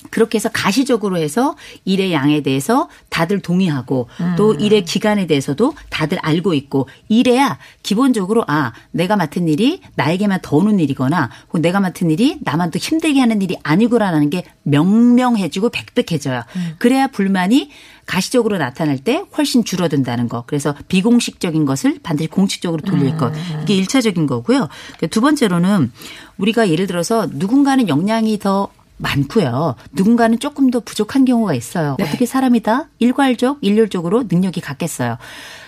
그렇게 0.09 0.37
해서 0.37 0.49
가시적으로 0.49 1.17
해서 1.17 1.55
일의 1.85 2.13
양에 2.13 2.41
대해서 2.41 2.89
다들 3.09 3.39
동의하고 3.39 4.07
또 4.37 4.51
음. 4.51 4.59
일의 4.59 4.85
기간에 4.85 5.27
대해서도 5.27 5.73
다들 5.89 6.17
알고 6.21 6.53
있고 6.53 6.87
이래야 7.09 7.57
기본적으로 7.81 8.43
아 8.47 8.73
내가 8.91 9.15
맡은 9.15 9.47
일이 9.47 9.81
나에게만 9.95 10.39
더 10.41 10.57
오는 10.57 10.79
일이거나 10.79 11.29
혹은 11.47 11.61
내가 11.61 11.79
맡은 11.79 12.11
일이 12.11 12.37
나만 12.41 12.71
또 12.71 12.79
힘들게 12.79 13.19
하는 13.19 13.41
일이 13.41 13.57
아니구나라는 13.63 14.29
게 14.29 14.43
명명해지고 14.63 15.69
백백해져요. 15.69 16.43
음. 16.55 16.75
그래야 16.79 17.07
불만이 17.07 17.69
가시적으로 18.05 18.57
나타날 18.57 18.97
때 18.97 19.23
훨씬 19.37 19.63
줄어든다는 19.63 20.27
거. 20.27 20.43
그래서 20.45 20.75
비공식적인 20.87 21.65
것을 21.65 21.99
반드시 22.03 22.29
공식적으로 22.29 22.81
돌릴 22.81 23.17
것. 23.17 23.33
이게 23.63 23.75
일차적인 23.75 24.27
거고요. 24.27 24.67
두 25.09 25.21
번째로는 25.21 25.91
우리가 26.37 26.69
예를 26.69 26.87
들어서 26.87 27.27
누군가는 27.31 27.87
역량이 27.87 28.39
더 28.39 28.69
많고요. 28.97 29.75
누군가는 29.91 30.37
조금 30.39 30.69
더 30.69 30.79
부족한 30.79 31.25
경우가 31.25 31.53
있어요. 31.53 31.97
어떻게 31.99 32.25
사람이 32.25 32.61
다 32.61 32.87
일괄적, 32.99 33.59
일률적으로 33.61 34.23
능력이 34.29 34.61
같겠어요. 34.61 35.17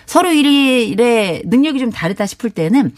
서로 0.06 0.30
일의 0.32 1.42
능력이 1.44 1.78
좀 1.78 1.90
다르다 1.90 2.26
싶을 2.26 2.50
때는 2.50 2.92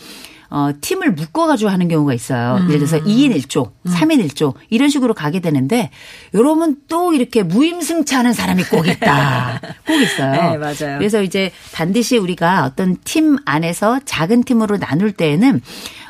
어, 0.50 0.70
팀을 0.80 1.12
묶어가지고 1.12 1.70
하는 1.70 1.88
경우가 1.88 2.14
있어요. 2.14 2.56
예를 2.68 2.86
들어서 2.86 2.98
2인 3.04 3.36
1조, 3.36 3.70
3인 3.86 4.26
1조, 4.28 4.54
이런 4.70 4.88
식으로 4.88 5.12
가게 5.12 5.40
되는데, 5.40 5.90
여러분 6.32 6.78
또 6.88 7.12
이렇게 7.12 7.42
무임승차하는 7.42 8.32
사람이 8.32 8.64
꼭 8.64 8.88
있다. 8.88 9.60
꼭 9.86 10.00
있어요. 10.00 10.52
네, 10.52 10.56
맞아요. 10.56 10.98
그래서 10.98 11.22
이제 11.22 11.52
반드시 11.72 12.16
우리가 12.16 12.64
어떤 12.64 12.96
팀 13.04 13.36
안에서 13.44 14.00
작은 14.06 14.44
팀으로 14.44 14.78
나눌 14.78 15.12
때에는, 15.12 15.60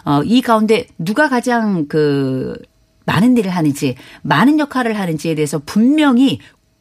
어, 0.05 0.23
이 0.23 0.41
가운데 0.41 0.87
누가 0.99 1.29
가장 1.29 1.87
그, 1.89 2.57
많은 3.09 3.39
일을 3.39 3.51
하는지, 3.51 3.95
많은 4.21 4.59
역할을 4.59 4.99
하는지에 4.99 5.35
대해서 5.35 5.59
분명히 5.65 6.41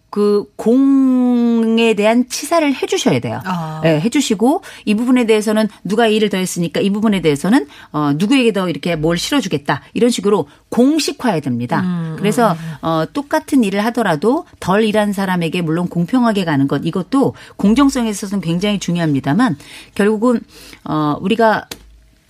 그 0.10 0.46
공에 0.56 1.94
대한 1.94 2.28
치사를 2.28 2.74
해주셔야 2.74 3.20
돼요. 3.20 3.42
아. 3.46 3.82
예, 3.86 4.00
해주시고 4.00 4.64
이 4.86 4.96
부분에 4.96 5.26
대해서는 5.26 5.68
누가 5.84 6.08
일을 6.08 6.30
더 6.30 6.38
했으니까 6.38 6.80
이 6.80 6.90
부분에 6.90 7.22
대해서는 7.22 7.68
어, 7.92 8.14
누구에게 8.16 8.54
더 8.54 8.70
이렇게 8.70 8.96
뭘 8.96 9.18
실어주겠다 9.18 9.82
이런 9.94 10.10
식으로 10.10 10.48
공식화해야 10.70 11.42
됩니다. 11.42 11.82
음, 11.82 12.16
그래서 12.18 12.56
어, 12.82 13.04
똑같은 13.12 13.64
일을 13.64 13.84
하더라도 13.86 14.46
덜 14.60 14.86
일한 14.86 15.14
사람에게 15.14 15.62
물론 15.62 15.88
공평하게 15.88 16.46
가는 16.46 16.68
것 16.68 16.82
이것도 16.86 17.36
공정성에 17.58 18.10
있어서는 18.10 18.42
굉장히 18.42 18.80
중요합니다만 18.80 19.58
결국은 19.94 20.40
어, 20.86 21.18
우리가 21.20 21.68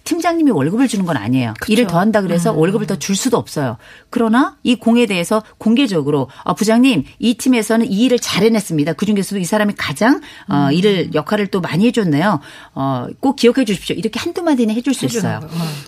팀장님이 0.08 0.52
월급을 0.52 0.88
주는 0.88 1.06
건 1.06 1.18
아니에요. 1.18 1.54
일을 1.68 1.86
더 1.88 2.00
한다 2.00 2.22
그래서 2.22 2.54
음. 2.54 2.60
월급을 2.60 2.88
더 2.88 2.96
줄 2.96 3.16
수도 3.18 3.36
없어요. 3.38 3.76
그러나 4.10 4.56
이 4.64 4.76
공에 4.76 5.06
대해서 5.06 5.44
공개적으로 5.58 6.30
어, 6.44 6.54
부장님 6.54 7.04
이 7.20 7.34
팀에서는 7.36 7.86
이 7.92 8.06
일을 8.06 8.18
잘 8.20 8.44
해냈습니다. 8.44 8.94
그 8.94 9.06
중에서도 9.06 9.40
이 9.40 9.44
사람이 9.44 9.74
가장 9.78 10.22
음. 10.50 10.52
어, 10.54 10.72
일을 10.72 11.14
역할을 11.14 11.48
또 11.48 11.60
많이 11.60 11.86
해줬네요. 11.88 12.40
어, 12.74 13.08
꼭 13.20 13.36
기억해 13.36 13.66
주십시오. 13.66 13.96
이렇게 13.98 14.18
한두 14.20 14.44
마디는 14.44 14.74
해줄 14.76 14.94
수 14.94 15.06
있어요. 15.06 15.42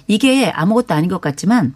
이게 0.08 0.50
아무것도 0.50 0.94
아닌 0.94 1.10
것 1.10 1.22
같지만 1.22 1.74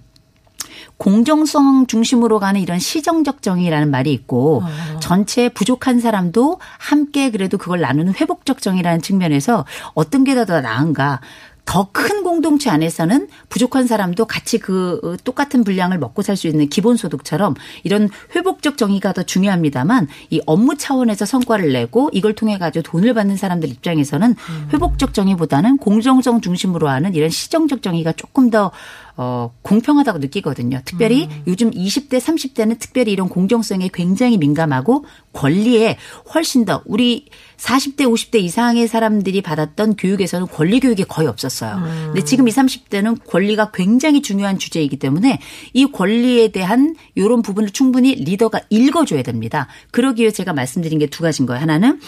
공정성 0.98 1.88
중심으로 1.88 2.40
가는 2.40 2.60
이런 2.62 2.80
시정적 2.80 3.42
정의라는 3.42 3.90
말이 3.90 4.12
있고 4.14 4.64
전체 5.00 5.50
부족한 5.50 6.00
사람도 6.00 6.60
함께 6.78 7.32
그래도 7.32 7.58
그걸 7.58 7.80
나누는 7.82 8.14
회복적 8.16 8.62
정의라는 8.62 9.02
측면에서 9.02 9.66
어떤 9.94 10.24
게 10.24 10.34
더 10.34 10.62
나은가 10.62 11.22
더 11.66 11.90
큰 11.92 12.24
공동체 12.24 12.70
안에서는 12.70 13.28
부족한 13.50 13.88
사람도 13.88 14.26
같이 14.26 14.58
그 14.58 15.18
똑같은 15.24 15.64
분량을 15.64 15.98
먹고 16.00 16.22
살 16.22 16.36
수 16.36 16.48
있는 16.48 16.68
기본소득처럼 16.68 17.54
이런 17.84 18.10
회복적 18.36 18.78
정의가 18.78 19.14
더 19.14 19.24
중요합니다만 19.24 20.08
이 20.32 20.42
업무 20.48 20.76
차원에서 20.76 21.26
성과를 21.26 21.72
내고 21.72 22.10
이걸 22.12 22.34
통해 22.34 22.58
가지고 22.58 22.84
돈을 22.84 23.14
받는 23.14 23.38
사람들 23.38 23.70
입장에서는 23.70 24.36
회복적 24.74 25.14
정의보다는 25.14 25.78
공정성 25.78 26.42
중심으로 26.42 26.90
하는 26.90 27.14
이런 27.14 27.30
시정적 27.30 27.82
정의가 27.84 28.14
조금 28.14 28.50
더 28.50 28.72
어, 29.16 29.54
공평하다고 29.62 30.20
느끼거든요. 30.20 30.82
특별히 30.86 31.30
요즘 31.48 31.72
20대, 31.72 32.20
30대는 32.20 32.80
특별히 32.80 33.12
이런 33.14 33.30
공정성에 33.30 33.90
굉장히 33.94 34.38
민감하고 34.38 35.06
권리에 35.32 35.98
훨씬 36.34 36.66
더 36.66 36.82
우리 36.86 37.28
40대, 37.58 38.02
50대 38.02 38.42
이상의 38.42 38.88
사람들이 38.88 39.42
받았던 39.42 39.96
교육에서는 39.96 40.48
권리 40.48 40.80
교육이 40.80 41.06
거의 41.06 41.28
없었어요. 41.28 41.82
근데 42.08 42.24
지금 42.26 42.48
20, 42.48 42.58
30대는 42.90 43.20
권리가 43.26 43.72
굉장히 43.74 44.22
중요한 44.22 44.58
주제이기 44.58 44.98
때문에 44.98 45.40
이 45.74 45.86
권리에 45.86 46.50
대한 46.50 46.96
이런 47.16 47.42
부분을 47.42 47.70
충분히 47.70 48.16
리더가 48.16 48.62
읽어줘야 48.70 49.22
됩니다. 49.24 49.68
그러기 49.92 50.24
위해 50.24 50.32
제가 50.32 50.52
말씀드린 50.54 51.00
게 51.00 51.08
두 51.14 51.22
가지인 51.22 51.46
거예요. 51.46 51.62
하나는 51.62 52.00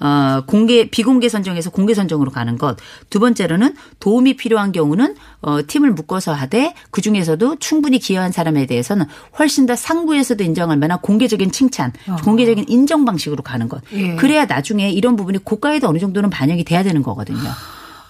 어, 0.00 0.42
공개, 0.46 0.88
비공개 0.88 1.28
선정에서 1.28 1.70
공개 1.70 1.94
선정으로 1.94 2.30
가는 2.30 2.58
것. 2.58 2.76
두 3.10 3.20
번째로는 3.20 3.74
도움이 4.00 4.36
필요한 4.36 4.72
경우는 4.72 5.14
어, 5.42 5.58
팀을 5.66 5.92
묶어서 5.92 6.32
하되 6.32 6.74
그 6.90 7.00
중에서도 7.00 7.56
충분히 7.56 7.98
기여한 7.98 8.32
사람에 8.32 8.66
대해서는 8.66 9.06
훨씬 9.38 9.66
더 9.66 9.76
상부에서도 9.76 10.42
인정할 10.42 10.76
만한 10.76 10.98
공개적인 11.00 11.52
칭찬, 11.52 11.92
공개적인 12.24 12.66
인정 12.68 13.04
방식으로 13.04 13.42
가는 13.42 13.68
것. 13.68 13.82
예. 13.92 14.14
그래야 14.16 14.44
나중에 14.46 14.90
이런 14.90 15.16
부분이 15.16 15.38
고가에도 15.38 15.88
어느 15.88 15.98
정도는 15.98 16.30
반영이 16.30 16.64
돼야 16.64 16.82
되는 16.82 17.02
거거든요. 17.02 17.50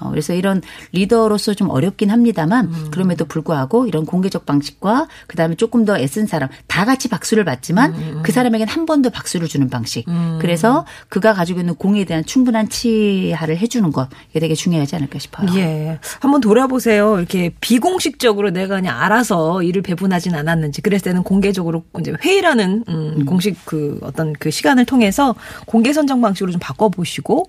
어, 0.05 0.11
그래서 0.11 0.35
이런 0.35 0.62
리더로서 0.93 1.55
좀 1.55 1.71
어렵긴 1.71 2.11
합니다만 2.11 2.67
음. 2.67 2.88
그럼에도 2.90 3.25
불구하고 3.25 3.87
이런 3.87 4.05
공개적 4.05 4.47
방식과 4.47 5.09
그다음에 5.27 5.55
조금 5.57 5.85
더 5.85 5.99
애쓴 5.99 6.27
사람 6.27 6.49
다 6.67 6.85
같이 6.85 7.09
박수를 7.09 7.45
받지만 7.45 7.95
음, 7.95 8.21
그 8.23 8.33
사람에게는 8.33 8.73
한번 8.73 9.03
더 9.03 9.11
박수를 9.11 9.49
주는 9.49 9.69
방식. 9.69 10.05
그래서 10.40 10.85
그가 11.09 11.33
가지고 11.33 11.61
있는 11.61 11.75
공에 11.75 12.05
대한 12.05 12.25
충분한 12.25 12.69
치하를 12.69 13.57
해주는 13.59 13.90
것 13.93 14.09
이게 14.31 14.40
되게 14.40 14.55
중요하지 14.55 14.97
않을까 14.97 15.19
싶어요. 15.19 15.49
예. 15.57 15.99
한번 16.21 16.40
돌아보세요. 16.40 17.19
이렇게 17.19 17.51
비공식적으로 17.61 18.51
내가 18.51 18.77
그냥 18.77 19.01
알아서 19.01 19.62
일을 19.62 19.83
배분하진 19.83 20.35
않았는지. 20.35 20.83
그랬을 20.83 21.05
때는 21.05 21.23
공개적으로 21.23 21.85
이제 22.01 22.14
회의라는 22.23 22.85
음, 22.88 23.25
공식 23.25 23.57
그 23.64 23.99
어떤 24.03 24.33
그 24.35 24.51
시간을 24.51 24.85
통해서 24.85 25.35
공개 25.67 25.93
선정 25.93 26.21
방식으로 26.21 26.53
좀 26.53 26.61
바꿔보시고 26.61 27.49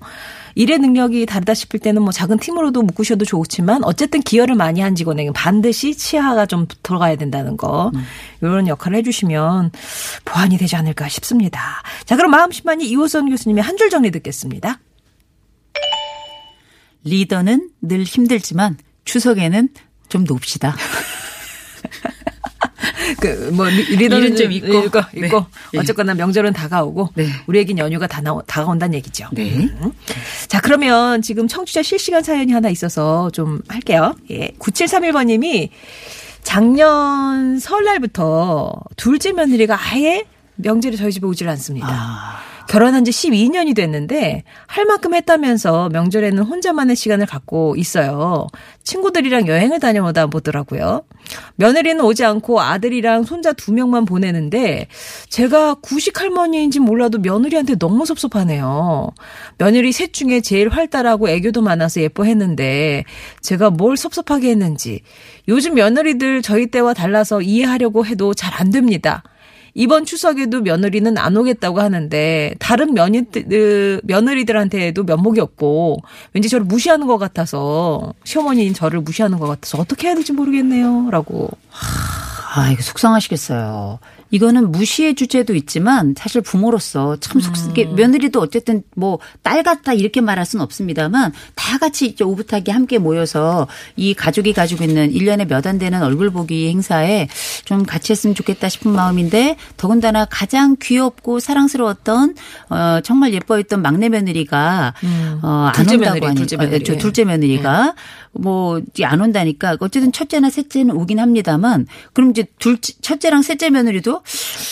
일의 0.57 0.79
능력이 0.79 1.25
다르다 1.25 1.53
싶을 1.53 1.79
때는 1.81 2.01
뭐 2.01 2.11
작은 2.13 2.37
팀으로도 2.39 2.81
묶으셔도 2.81 3.25
좋지만 3.25 3.83
어쨌든 3.83 4.21
기여를 4.21 4.55
많이 4.55 4.79
한 4.79 4.95
직원에게 4.95 5.31
반드시 5.33 5.95
치아가 5.95 6.45
좀 6.45 6.65
들어가야 6.81 7.17
된다는 7.17 7.57
거 7.57 7.91
이런 8.41 8.67
역할을 8.67 8.97
해주시면 8.99 9.71
보완이 10.23 10.57
되지 10.57 10.77
않을까 10.77 11.09
싶습니다. 11.09 11.83
자 12.05 12.15
그럼 12.15 12.31
마음심만이 12.31 12.85
이호선 12.87 13.29
교수님의 13.29 13.63
한 13.63 13.75
줄 13.75 13.89
정리 13.89 14.09
듣겠습니다. 14.11 14.79
리더는 17.03 17.69
늘 17.81 18.03
힘들지만 18.03 18.77
추석에는 19.03 19.69
좀 20.07 20.23
놉시다. 20.23 20.75
그뭐 23.19 23.67
리더는 23.67 24.25
일은 24.25 24.35
좀 24.35 24.51
있고. 24.51 24.85
있고, 24.85 25.01
네. 25.13 25.27
있고. 25.27 25.45
네. 25.73 25.79
어쨌거나 25.79 26.13
명절은 26.13 26.53
다가오고 26.53 27.09
네. 27.15 27.27
우리에겐 27.47 27.77
연휴가 27.77 28.07
다 28.07 28.21
나오, 28.21 28.41
다가온다는 28.41 28.95
얘기죠. 28.95 29.27
네. 29.33 29.53
음. 29.53 29.91
자 30.47 30.59
그러면 30.61 31.21
지금 31.21 31.47
청취자 31.47 31.83
실시간 31.83 32.23
사연이 32.23 32.51
하나 32.51 32.69
있어서 32.69 33.29
좀 33.31 33.61
할게요. 33.67 34.15
예, 34.31 34.49
9731번님이 34.59 35.69
작년 36.43 37.59
설날부터 37.59 38.73
둘째 38.95 39.31
며느리가 39.31 39.77
아예 39.79 40.25
명절에 40.55 40.95
저희 40.95 41.11
집에 41.11 41.27
오질 41.27 41.49
않습니다. 41.49 41.87
아. 41.89 42.54
결혼한 42.67 43.05
지 43.05 43.11
12년이 43.11 43.75
됐는데 43.75 44.43
할 44.65 44.85
만큼 44.85 45.13
했다면서 45.13 45.89
명절에는 45.89 46.43
혼자만의 46.43 46.95
시간을 46.95 47.27
갖고 47.27 47.75
있어요. 47.75 48.47
친구들이랑 48.83 49.47
여행을 49.47 49.79
다녀오다 49.79 50.27
보더라고요. 50.27 51.03
며느리는 51.55 52.03
오지 52.03 52.25
않고 52.25 52.61
아들이랑 52.61 53.23
손자 53.23 53.53
두 53.53 53.71
명만 53.71 54.05
보내는데 54.05 54.87
제가 55.29 55.75
구식 55.75 56.19
할머니인지 56.19 56.79
몰라도 56.79 57.19
며느리한테 57.19 57.75
너무 57.75 58.05
섭섭하네요. 58.05 59.11
며느리 59.57 59.91
셋 59.91 60.13
중에 60.13 60.41
제일 60.41 60.69
활달하고 60.69 61.29
애교도 61.29 61.61
많아서 61.61 62.01
예뻐했는데 62.01 63.05
제가 63.41 63.69
뭘 63.69 63.97
섭섭하게 63.97 64.49
했는지 64.49 65.01
요즘 65.47 65.75
며느리들 65.75 66.41
저희 66.41 66.67
때와 66.67 66.93
달라서 66.93 67.41
이해하려고 67.41 68.05
해도 68.05 68.33
잘 68.33 68.55
안 68.55 68.71
됩니다. 68.71 69.23
이번 69.77 70.05
추석에도 70.05 70.61
며느리는 70.61 71.17
안 71.17 71.35
오겠다고 71.35 71.81
하는데 71.81 72.55
다른 72.59 72.93
며느리들, 72.93 74.01
며느리들한테도 74.05 75.03
면목이 75.03 75.41
없고 75.41 75.97
왠지 76.33 76.47
저를 76.47 76.65
무시하는 76.65 77.07
것 77.07 77.17
같아서 77.17 78.13
시어머니인 78.23 78.73
저를 78.73 79.01
무시하는 79.01 79.37
것 79.37 79.47
같아서 79.47 79.77
어떻게 79.77 80.07
해야 80.07 80.15
될지 80.15 80.31
모르겠네요. 80.31 81.09
라고. 81.11 81.49
아, 82.55 82.71
이거 82.71 82.81
속상하시겠어요. 82.81 83.99
이거는 84.35 84.71
무시의 84.71 85.15
주제도 85.15 85.55
있지만 85.55 86.13
사실 86.17 86.41
부모로서 86.41 87.17
참 87.19 87.39
속쓰게 87.41 87.85
며느리도 87.95 88.39
어쨌든 88.41 88.83
뭐 88.95 89.19
딸 89.43 89.63
같다 89.63 89.93
이렇게 89.93 90.21
말할 90.21 90.45
수는 90.45 90.63
없습니다만 90.63 91.31
다 91.55 91.77
같이 91.77 92.07
이제 92.07 92.23
오붓하게 92.23 92.71
함께 92.71 92.97
모여서 92.97 93.67
이 93.95 94.13
가족이 94.13 94.53
가지고 94.53 94.83
있는 94.83 95.11
1년에 95.11 95.47
몇 95.47 95.65
안 95.65 95.79
되는 95.79 96.03
얼굴 96.03 96.29
보기 96.29 96.67
행사에 96.69 97.27
좀 97.63 97.83
같이 97.85 98.11
했으면 98.11 98.35
좋겠다 98.35 98.69
싶은 98.69 98.91
마음인데 98.91 99.55
더군다나 99.77 100.25
가장 100.25 100.75
귀엽고 100.81 101.39
사랑스러웠던 101.39 102.35
어 102.69 102.99
정말 103.03 103.33
예뻐했던 103.33 103.81
막내 103.81 104.09
며느리가 104.09 104.93
어안 105.41 105.73
둘째 105.73 105.95
온다고 105.95 106.13
며느리, 106.13 106.25
하니 106.27 106.37
둘째 106.37 106.57
며느리. 106.57 106.83
저 106.83 106.97
둘째 106.97 107.23
며느리가 107.23 107.95
뭐 108.39 108.79
안 109.03 109.21
온다니까 109.21 109.77
어쨌든 109.79 110.11
첫째나 110.11 110.49
셋째는 110.49 110.95
오긴 110.95 111.19
합니다만 111.19 111.85
그럼 112.13 112.31
이제 112.31 112.45
둘째 112.59 112.93
첫째랑 113.01 113.41
셋째 113.41 113.69
며느리도 113.69 114.21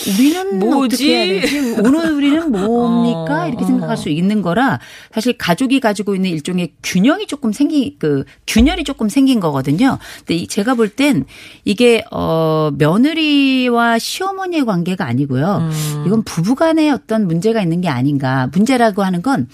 우리는 0.07 0.59
뭐지? 0.59 0.95
어떻게 0.95 1.15
해야 1.15 1.41
되지? 1.41 1.75
오늘 1.83 2.11
우리는 2.11 2.51
뭡니까? 2.51 3.43
어, 3.43 3.47
이렇게 3.47 3.65
생각할 3.65 3.95
수 3.97 4.09
있는 4.09 4.41
거라 4.41 4.79
사실 5.13 5.37
가족이 5.37 5.79
가지고 5.79 6.15
있는 6.15 6.29
일종의 6.31 6.73
균형이 6.83 7.27
조금 7.27 7.51
생기 7.53 7.95
그 7.99 8.23
균열이 8.47 8.83
조금 8.83 9.09
생긴 9.09 9.39
거거든요. 9.39 9.97
근데 10.19 10.35
이 10.35 10.47
제가 10.47 10.75
볼 10.75 10.89
땐 10.95 11.25
이게 11.65 12.03
어 12.11 12.71
며느리와 12.77 13.97
시어머니의 13.99 14.65
관계가 14.65 15.05
아니고요. 15.05 15.69
이건 16.05 16.23
부부간의 16.23 16.91
어떤 16.91 17.25
문제가 17.27 17.61
있는 17.61 17.81
게 17.81 17.89
아닌가. 17.89 18.47
문제라고 18.53 19.03
하는 19.03 19.21
건 19.21 19.47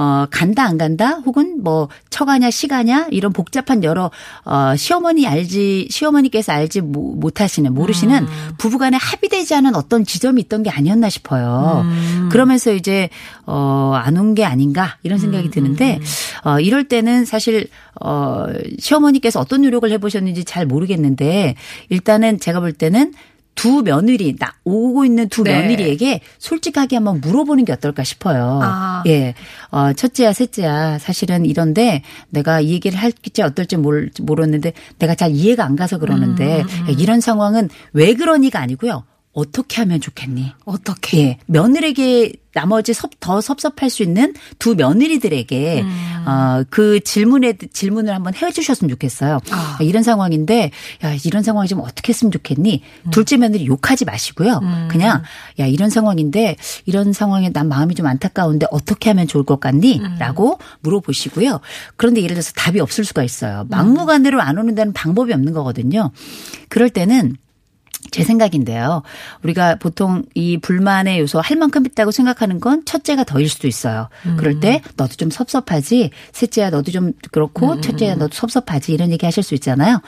어, 0.00 0.26
간다 0.30 0.62
안 0.62 0.78
간다? 0.78 1.14
혹은 1.26 1.60
뭐 1.60 1.88
처가냐 2.08 2.50
시가냐? 2.52 3.08
이런 3.10 3.32
복잡한 3.32 3.82
여러 3.82 4.12
어, 4.44 4.76
시어머니 4.76 5.26
알지 5.26 5.88
시어머니께서 5.90 6.52
알지 6.52 6.82
모- 6.82 7.14
못하시는 7.16 7.74
모르시는 7.74 8.24
부부간에 8.58 8.96
합의되지 8.96 9.56
않은 9.56 9.74
어떤 9.74 10.04
지점이 10.04 10.40
있던 10.42 10.62
게 10.62 10.70
아니었나 10.70 11.08
싶어요. 11.08 11.84
그러면서 12.30 12.72
이제 12.72 13.08
어, 13.44 13.92
안 13.96 14.16
온 14.16 14.34
게 14.34 14.44
아닌가? 14.44 14.98
이런 15.02 15.18
생각이 15.18 15.50
드는데 15.50 15.98
어, 16.44 16.60
이럴 16.60 16.84
때는 16.84 17.24
사실 17.24 17.66
어, 18.00 18.46
시어머니께서 18.78 19.40
어떤 19.40 19.62
노력을 19.62 19.90
해보셨는지 19.90 20.44
잘 20.44 20.64
모르겠는데 20.64 21.56
일단은 21.88 22.38
제가 22.38 22.60
볼 22.60 22.72
때는 22.72 23.14
두 23.58 23.82
며느리 23.82 24.36
나 24.36 24.54
오고 24.62 25.04
있는 25.04 25.28
두 25.28 25.42
네. 25.42 25.50
며느리에게 25.62 26.20
솔직하게 26.38 26.94
한번 26.94 27.20
물어보는 27.20 27.64
게 27.64 27.72
어떨까 27.72 28.04
싶어요. 28.04 28.60
아. 28.62 29.02
예, 29.08 29.34
어, 29.72 29.92
첫째야, 29.92 30.32
셋째야, 30.32 31.00
사실은 31.00 31.44
이런데 31.44 32.02
내가 32.30 32.60
이 32.60 32.70
얘기를 32.70 32.96
할지 32.96 33.42
어떨지 33.42 33.76
모르, 33.76 34.10
모르는데 34.22 34.74
내가 35.00 35.16
잘 35.16 35.32
이해가 35.32 35.64
안 35.64 35.74
가서 35.74 35.98
그러는데 35.98 36.60
음, 36.60 36.68
야, 36.88 36.94
이런 36.96 37.20
상황은 37.20 37.68
왜 37.92 38.14
그러니가 38.14 38.60
아니고요. 38.60 39.02
어떻게 39.38 39.80
하면 39.82 40.00
좋겠니? 40.00 40.52
어떻게? 40.64 41.18
예, 41.18 41.38
며느리에게 41.46 42.32
나머지 42.54 42.92
섭, 42.92 43.20
더 43.20 43.40
섭섭할 43.40 43.88
수 43.88 44.02
있는 44.02 44.34
두 44.58 44.74
며느리들에게 44.74 45.82
음. 45.82 46.24
어, 46.26 46.64
그 46.70 46.98
질문에 46.98 47.54
질문을 47.72 48.12
한번 48.12 48.34
해주셨으면 48.34 48.88
좋겠어요. 48.90 49.38
아. 49.52 49.78
야, 49.80 49.84
이런 49.84 50.02
상황인데 50.02 50.72
야 51.04 51.16
이런 51.24 51.44
상황이 51.44 51.68
좀 51.68 51.78
어떻게 51.78 52.08
했으면 52.08 52.32
좋겠니? 52.32 52.82
음. 53.06 53.10
둘째 53.12 53.36
며느리 53.36 53.64
욕하지 53.66 54.06
마시고요. 54.06 54.60
그냥 54.90 55.22
야 55.60 55.66
이런 55.66 55.88
상황인데 55.88 56.56
이런 56.84 57.12
상황에 57.12 57.50
난 57.50 57.68
마음이 57.68 57.94
좀 57.94 58.06
안타까운데 58.06 58.66
어떻게 58.72 59.10
하면 59.10 59.28
좋을 59.28 59.44
것 59.44 59.60
같니?라고 59.60 60.54
음. 60.54 60.78
물어보시고요. 60.80 61.60
그런데 61.96 62.22
예를 62.22 62.34
들어서 62.34 62.52
답이 62.54 62.80
없을 62.80 63.04
수가 63.04 63.22
있어요. 63.22 63.60
음. 63.60 63.68
막무가내로 63.70 64.40
안 64.40 64.58
오는 64.58 64.74
데는 64.74 64.92
방법이 64.92 65.32
없는 65.32 65.52
거거든요. 65.52 66.10
그럴 66.68 66.90
때는 66.90 67.36
제 68.10 68.22
생각인데요. 68.24 69.02
우리가 69.42 69.76
보통 69.76 70.22
이 70.34 70.56
불만의 70.56 71.20
요소 71.20 71.40
할 71.40 71.56
만큼 71.56 71.84
있다고 71.84 72.10
생각하는 72.10 72.60
건 72.60 72.84
첫째가 72.84 73.24
더일 73.24 73.48
수도 73.48 73.66
있어요. 73.68 74.08
그럴 74.38 74.60
때 74.60 74.82
너도 74.96 75.14
좀 75.16 75.30
섭섭하지. 75.30 76.10
셋째야 76.32 76.70
너도 76.70 76.90
좀 76.90 77.12
그렇고 77.32 77.80
첫째야 77.80 78.14
너도 78.14 78.34
섭섭하지. 78.34 78.92
이런 78.92 79.10
얘기 79.10 79.26
하실 79.26 79.42
수 79.42 79.54
있잖아요. 79.54 80.00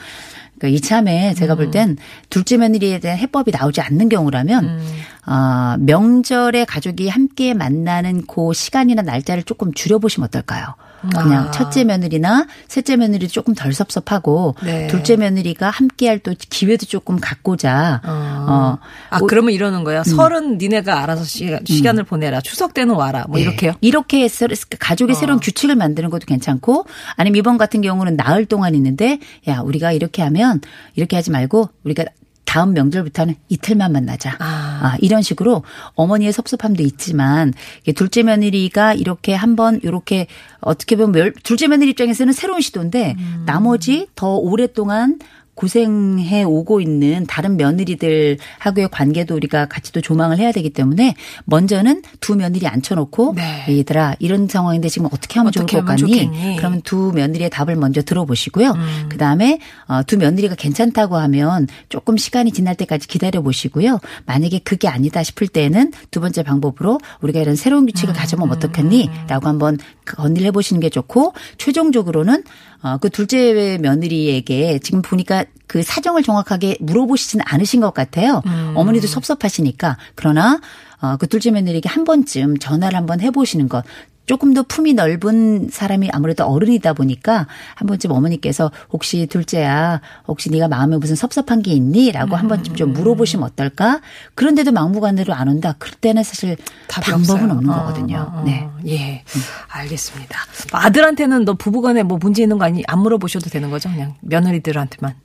그러니까 0.57 0.77
이참에 0.77 1.33
제가 1.33 1.55
볼 1.55 1.71
땐 1.71 1.97
둘째 2.29 2.57
며느리에 2.57 2.99
대한 2.99 3.17
해법이 3.17 3.51
나오지 3.51 3.81
않는 3.81 4.09
경우라면 4.09 4.81
아, 5.25 5.77
명절에 5.79 6.65
가족이 6.65 7.09
함께 7.09 7.53
만나는 7.53 8.25
그 8.27 8.53
시간이나 8.53 9.01
날짜를 9.01 9.43
조금 9.43 9.73
줄여보시면 9.73 10.27
어떨까요? 10.27 10.75
그냥 11.09 11.47
아. 11.47 11.51
첫째 11.51 11.83
며느리나 11.83 12.45
셋째 12.67 12.95
며느리 12.95 13.27
조금 13.27 13.55
덜 13.55 13.73
섭섭하고 13.73 14.55
네. 14.63 14.85
둘째 14.85 15.15
며느리가 15.15 15.71
함께할 15.71 16.19
또 16.19 16.35
기회도 16.37 16.85
조금 16.85 17.17
갖고자 17.19 18.01
어, 18.05 18.77
아, 19.09 19.17
뭐- 19.17 19.27
그러면 19.27 19.51
이러는 19.53 19.83
거예요. 19.83 20.03
설은 20.03 20.59
니네가 20.59 21.01
알아서 21.01 21.23
시간, 21.23 21.61
시간을 21.65 22.03
보내라. 22.03 22.41
추석 22.41 22.75
때는 22.75 22.93
와라. 22.93 23.25
뭐 23.29 23.39
예. 23.39 23.43
이렇게요. 23.43 23.73
이렇게 23.81 24.21
해서 24.23 24.47
가족의 24.77 25.15
새로운 25.15 25.39
규칙을 25.39 25.75
만드는 25.75 26.11
것도 26.11 26.25
괜찮고 26.27 26.85
아니면 27.15 27.35
이번 27.37 27.57
같은 27.57 27.81
경우는 27.81 28.15
나흘 28.15 28.45
동안 28.45 28.75
있는데 28.75 29.19
야 29.47 29.61
우리가 29.61 29.93
이렇게 29.93 30.21
하면 30.21 30.61
이렇게 30.95 31.15
하지 31.15 31.31
말고 31.31 31.69
우리가 31.83 32.05
다음 32.45 32.73
명절부터는 32.73 33.35
이틀만 33.49 33.91
만나자. 33.91 34.35
아. 34.39 34.60
아, 34.81 34.97
이런 34.99 35.21
식으로 35.21 35.63
어머니의 35.93 36.33
섭섭함도 36.33 36.81
있지만 36.83 37.53
둘째 37.95 38.23
며느리가 38.23 38.93
이렇게 38.95 39.33
한번 39.35 39.79
이렇게 39.83 40.25
어떻게 40.59 40.95
보면 40.95 41.11
멸- 41.11 41.33
둘째 41.43 41.67
며느리 41.67 41.91
입장에서는 41.91 42.33
새로운 42.33 42.61
시도인데 42.61 43.15
음. 43.17 43.43
나머지 43.45 44.07
더 44.15 44.35
오랫동안 44.35 45.19
고생해 45.61 46.43
오고 46.43 46.81
있는 46.81 47.27
다른 47.27 47.55
며느리들하고의 47.55 48.89
관계도 48.89 49.35
우리가 49.35 49.67
같이 49.67 49.91
또 49.91 50.01
조망을 50.01 50.39
해야 50.39 50.51
되기 50.51 50.71
때문에 50.71 51.13
먼저는 51.45 52.01
두 52.19 52.35
며느리 52.35 52.65
앉혀놓고 52.65 53.35
네. 53.35 53.65
얘들아 53.69 54.15
이런 54.17 54.47
상황인데 54.47 54.89
지금 54.89 55.07
어떻게 55.11 55.35
하면 55.39 55.49
어떻게 55.49 55.77
좋을 55.77 55.85
것 55.85 55.91
하면 55.91 56.01
같니? 56.01 56.29
좋겠니? 56.29 56.55
그러면 56.57 56.81
두 56.81 57.11
며느리의 57.13 57.51
답을 57.51 57.75
먼저 57.75 58.01
들어보시고요. 58.01 58.71
음. 58.71 59.05
그 59.09 59.17
다음에 59.17 59.59
어, 59.85 60.01
두 60.01 60.17
며느리가 60.17 60.55
괜찮다고 60.55 61.17
하면 61.17 61.67
조금 61.89 62.17
시간이 62.17 62.51
지날 62.53 62.73
때까지 62.73 63.07
기다려 63.07 63.43
보시고요. 63.43 63.99
만약에 64.25 64.59
그게 64.59 64.87
아니다 64.87 65.21
싶을 65.21 65.47
때는 65.47 65.93
두 66.09 66.21
번째 66.21 66.41
방법으로 66.41 66.99
우리가 67.21 67.39
이런 67.39 67.55
새로운 67.55 67.83
음. 67.83 67.85
규칙을 67.85 68.15
가져보면 68.15 68.55
어떻겠니?라고 68.57 69.47
한번 69.47 69.77
건의를 70.07 70.47
해보시는 70.47 70.79
게 70.79 70.89
좋고 70.89 71.33
최종적으로는 71.59 72.43
어, 72.83 72.97
그 72.97 73.09
둘째 73.09 73.77
며느리에게 73.79 74.79
지금 74.79 75.01
보니까 75.03 75.45
그 75.67 75.83
사정을 75.83 76.23
정확하게 76.23 76.77
물어보시지는 76.81 77.45
않으신 77.47 77.79
것 77.79 77.93
같아요. 77.93 78.41
음. 78.45 78.73
어머니도 78.75 79.07
섭섭하시니까 79.07 79.97
그러나 80.15 80.59
어, 81.01 81.17
그 81.17 81.27
둘째 81.27 81.51
며느리에게 81.51 81.87
한 81.89 82.03
번쯤 82.03 82.57
전화를 82.59 82.97
한번 82.97 83.21
해보시는 83.21 83.69
것. 83.69 83.83
조금 84.27 84.53
더 84.53 84.63
품이 84.63 84.93
넓은 84.93 85.69
사람이 85.71 86.09
아무래도 86.13 86.45
어른이다 86.45 86.93
보니까 86.93 87.47
한 87.75 87.87
번쯤 87.87 88.11
어머니께서 88.11 88.71
혹시 88.91 89.27
둘째야 89.27 89.99
혹시 90.27 90.49
네가 90.51 90.67
마음에 90.67 90.97
무슨 90.97 91.15
섭섭한 91.15 91.61
게 91.61 91.71
있니?라고 91.73 92.35
한 92.35 92.47
번쯤 92.47 92.75
좀 92.75 92.93
물어보시면 92.93 93.45
어떨까? 93.45 93.99
그런데도 94.35 94.71
막무가내로 94.71 95.33
안 95.33 95.47
온다. 95.47 95.75
그럴 95.79 95.95
때는 95.95 96.23
사실 96.23 96.55
방법은 96.87 97.19
없어요. 97.21 97.51
없는 97.51 97.69
어, 97.69 97.75
거거든요. 97.79 98.17
어, 98.31 98.39
어. 98.39 98.43
네. 98.45 98.69
예. 98.87 99.23
알겠습니다. 99.67 100.37
아들한테는 100.71 101.43
너 101.43 101.53
부부간에 101.55 102.03
뭐 102.03 102.17
문제 102.21 102.43
있는 102.43 102.57
거 102.57 102.65
아니? 102.65 102.83
안 102.87 102.99
물어보셔도 102.99 103.49
되는 103.49 103.69
거죠? 103.69 103.89
그냥 103.89 104.15
며느리들한테만. 104.21 105.15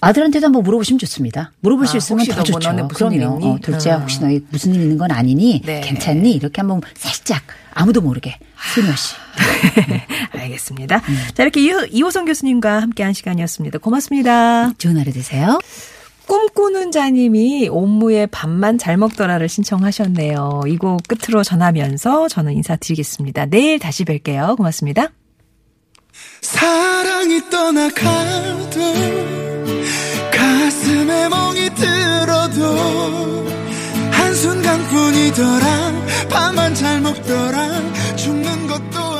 아들한테도 0.00 0.46
한번 0.46 0.62
물어보시면 0.64 0.98
좋습니다. 0.98 1.52
물어볼 1.60 1.86
수 1.86 1.94
아, 1.94 1.96
있으면 1.96 2.20
혹시 2.20 2.32
더 2.36 2.42
좋죠. 2.42 2.68
너네 2.72 2.82
무슨 2.82 3.12
일 3.12 3.18
그럼요. 3.20 3.46
어, 3.46 3.58
둘째야 3.62 3.96
어. 3.96 3.98
혹시 4.00 4.20
너희 4.20 4.40
무슨 4.50 4.74
일 4.74 4.82
있는 4.82 4.98
건 4.98 5.10
아니니? 5.10 5.62
네. 5.64 5.80
괜찮니? 5.80 6.32
이렇게 6.32 6.60
한번 6.60 6.80
살짝 6.94 7.42
아무도 7.72 8.00
모르게 8.02 8.38
슬며시. 8.74 9.14
알겠습니다. 10.32 11.00
자, 11.34 11.42
이렇게 11.42 11.60
이호, 11.60 11.84
이호성 11.90 12.24
교수님과 12.26 12.82
함께한 12.82 13.12
시간이었습니다. 13.14 13.78
고맙습니다. 13.78 14.72
좋은 14.78 14.98
하루 14.98 15.10
되세요. 15.12 15.58
꿈꾸는 16.26 16.90
자님이 16.92 17.68
옴무의 17.68 18.28
밥만 18.28 18.78
잘 18.78 18.96
먹더라를 18.96 19.48
신청하셨네요. 19.48 20.62
이 20.68 20.76
곡 20.78 21.02
끝으로 21.08 21.42
전하면서 21.42 22.28
저는 22.28 22.52
인사드리겠습니다. 22.54 23.46
내일 23.46 23.78
다시 23.78 24.04
뵐게요. 24.04 24.56
고맙습니다. 24.56 25.08
사랑이 26.40 27.40
떠나가도 27.50 28.80
가슴에 30.32 31.28
멍이 31.28 31.70
들어도 31.74 33.46
한순간뿐이더라. 34.10 35.92
밥만 36.30 36.74
잘 36.74 37.00
먹더라. 37.00 37.68
죽는 38.16 38.66
것도 38.66 39.13